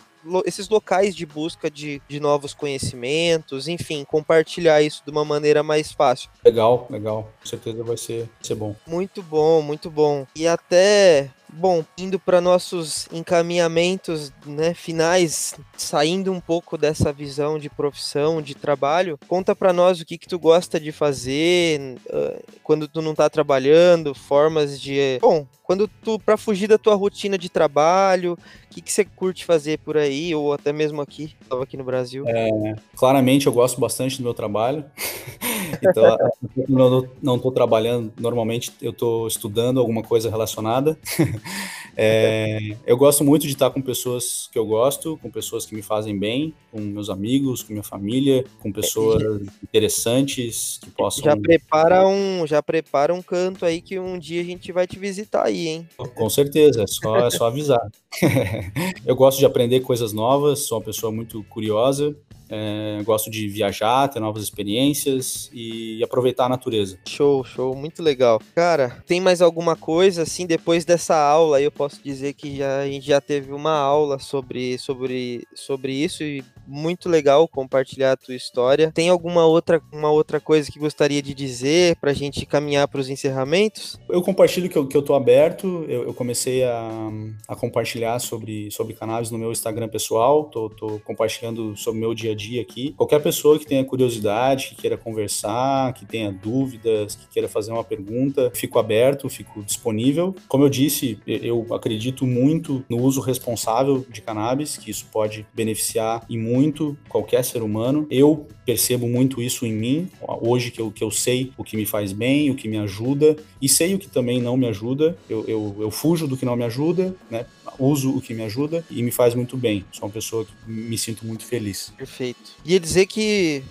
[0.44, 5.92] esses locais de busca de, de novos conhecimentos, enfim, compartilhar isso de uma maneira mais
[5.92, 6.30] fácil.
[6.44, 7.30] Legal, legal.
[7.40, 8.74] Com certeza vai ser, vai ser bom.
[8.86, 10.26] Muito bom, muito bom.
[10.34, 17.70] E até Bom, indo para nossos encaminhamentos né, finais, saindo um pouco dessa visão de
[17.70, 22.88] profissão, de trabalho, conta para nós o que, que tu gosta de fazer uh, quando
[22.88, 25.18] tu não está trabalhando, formas de.
[25.20, 29.44] Bom, quando tu, para fugir da tua rotina de trabalho, o que, que você curte
[29.44, 32.24] fazer por aí, ou até mesmo aqui, estava aqui no Brasil?
[32.28, 34.84] É, claramente eu gosto bastante do meu trabalho.
[35.82, 36.16] então,
[36.56, 40.96] eu não estou trabalhando, normalmente eu estou estudando alguma coisa relacionada.
[41.98, 45.80] É, eu gosto muito de estar com pessoas que eu gosto, com pessoas que me
[45.80, 51.24] fazem bem, com meus amigos, com minha família, com pessoas interessantes que possam.
[51.24, 54.98] Já prepara um, já prepara um canto aí que um dia a gente vai te
[54.98, 55.88] visitar aí, hein?
[56.14, 57.90] Com certeza, é só, é só avisar.
[59.04, 62.14] eu gosto de aprender coisas novas, sou uma pessoa muito curiosa,
[62.48, 66.98] é, gosto de viajar, ter novas experiências e aproveitar a natureza.
[67.06, 68.40] Show, show, muito legal.
[68.54, 71.60] Cara, tem mais alguma coisa assim depois dessa aula?
[71.60, 76.22] Eu posso dizer que já, a gente já teve uma aula sobre, sobre, sobre isso
[76.22, 78.90] e muito legal compartilhar a tua história.
[78.92, 83.00] Tem alguma outra, uma outra coisa que gostaria de dizer para a gente caminhar para
[83.00, 83.98] os encerramentos?
[84.08, 85.84] Eu compartilho que eu, que eu tô aberto.
[85.88, 87.10] Eu, eu comecei a,
[87.48, 90.44] a, compartilhar sobre, sobre cannabis no meu Instagram pessoal.
[90.44, 92.94] Tô, tô compartilhando sobre o meu dia a dia aqui.
[92.96, 97.82] Qualquer pessoa que tenha curiosidade, que queira conversar, que tenha dúvidas, que queira fazer uma
[97.82, 100.34] pergunta, fico aberto, fico disponível.
[100.48, 106.24] Como eu disse, eu acredito muito no uso responsável de cannabis, que isso pode beneficiar
[106.28, 108.06] e muito qualquer ser humano.
[108.10, 111.86] Eu percebo muito isso em mim, hoje que eu, que eu sei o que me
[111.86, 115.16] faz bem, o que me ajuda, e sei o que também não me ajuda.
[115.30, 117.46] Eu, eu, eu fujo do que não me ajuda, né?
[117.78, 119.84] uso o que me ajuda e me faz muito bem.
[119.92, 121.92] Sou uma pessoa que me sinto muito feliz.
[121.96, 122.56] Perfeito.
[122.64, 123.62] Ia dizer que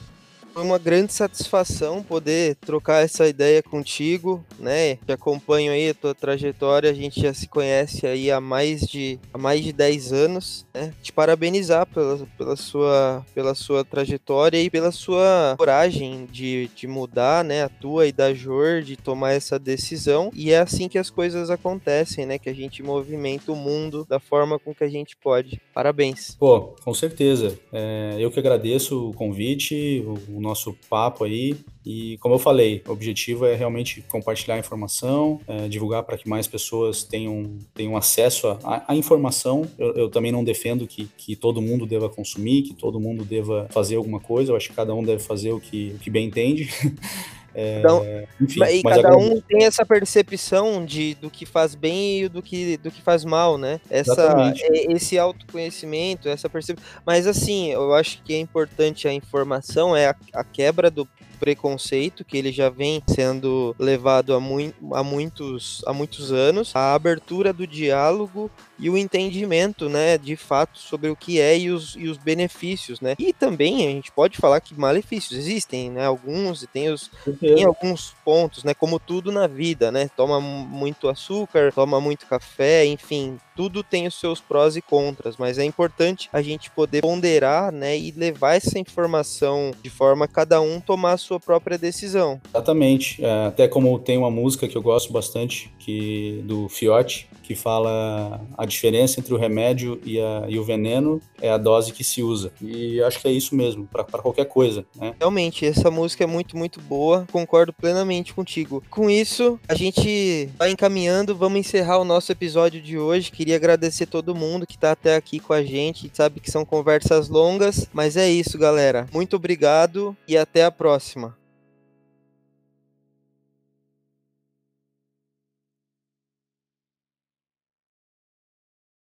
[0.55, 4.95] Foi uma grande satisfação poder trocar essa ideia contigo, né?
[5.05, 9.19] Te acompanho aí a tua trajetória, a gente já se conhece aí há mais de,
[9.33, 10.93] há mais de 10 anos, né?
[11.03, 17.43] Te parabenizar pela, pela, sua, pela sua trajetória e pela sua coragem de, de mudar,
[17.43, 17.63] né?
[17.63, 20.31] A tua e da Jor, de tomar essa decisão.
[20.33, 22.39] E é assim que as coisas acontecem, né?
[22.39, 25.59] Que a gente movimenta o mundo da forma com que a gente pode.
[25.73, 26.33] Parabéns.
[26.39, 27.59] Pô, com certeza.
[27.73, 31.57] É, eu que agradeço o convite, o, nosso papo aí.
[31.85, 36.27] E como eu falei, o objetivo é realmente compartilhar a informação, é, divulgar para que
[36.27, 39.67] mais pessoas tenham, tenham acesso à informação.
[39.77, 43.67] Eu, eu, também não defendo que, que todo mundo deva consumir, que todo mundo deva
[43.69, 44.51] fazer alguma coisa.
[44.51, 46.69] Eu acho que cada um deve fazer o que, o que bem entende.
[47.57, 48.05] É, então,
[48.41, 52.75] enfim, e cada um tem essa percepção de do que faz bem e do que,
[52.75, 53.79] do que faz mal, né?
[53.89, 54.53] Essa,
[54.89, 56.85] esse autoconhecimento, essa percepção.
[57.05, 62.25] Mas assim, eu acho que é importante a informação, é a, a quebra do preconceito
[62.25, 67.53] que ele já vem sendo levado há, mu há, muitos, há muitos anos, a abertura
[67.53, 72.07] do diálogo e o entendimento, né, de fato sobre o que é e os, e
[72.07, 73.15] os benefícios, né?
[73.17, 76.05] E também a gente pode falar que malefícios existem, né?
[76.05, 77.09] Alguns e tem os
[77.39, 78.73] tem alguns pontos, né?
[78.73, 80.09] Como tudo na vida, né?
[80.15, 85.57] Toma muito açúcar, toma muito café, enfim, tudo tem os seus prós e contras, mas
[85.57, 90.59] é importante a gente poder ponderar, né, e levar essa informação de forma a cada
[90.61, 92.41] um tomar a sua própria decisão.
[92.49, 93.23] Exatamente.
[93.23, 98.41] É, até como tem uma música que eu gosto bastante, que do Fiote, que fala
[98.65, 102.21] a diferença entre o remédio e, a, e, o veneno é a dose que se
[102.21, 102.51] usa.
[102.61, 104.85] E acho que é isso mesmo, para qualquer coisa.
[104.95, 105.13] Né?
[105.19, 108.83] Realmente, essa música é muito, muito boa, concordo plenamente contigo.
[108.89, 113.31] Com isso, a gente vai encaminhando, vamos encerrar o nosso episódio de hoje.
[113.31, 117.29] Queria agradecer todo mundo que está até aqui com a gente, sabe que são conversas
[117.29, 119.07] longas, mas é isso, galera.
[119.13, 121.35] Muito obrigado e até a próxima.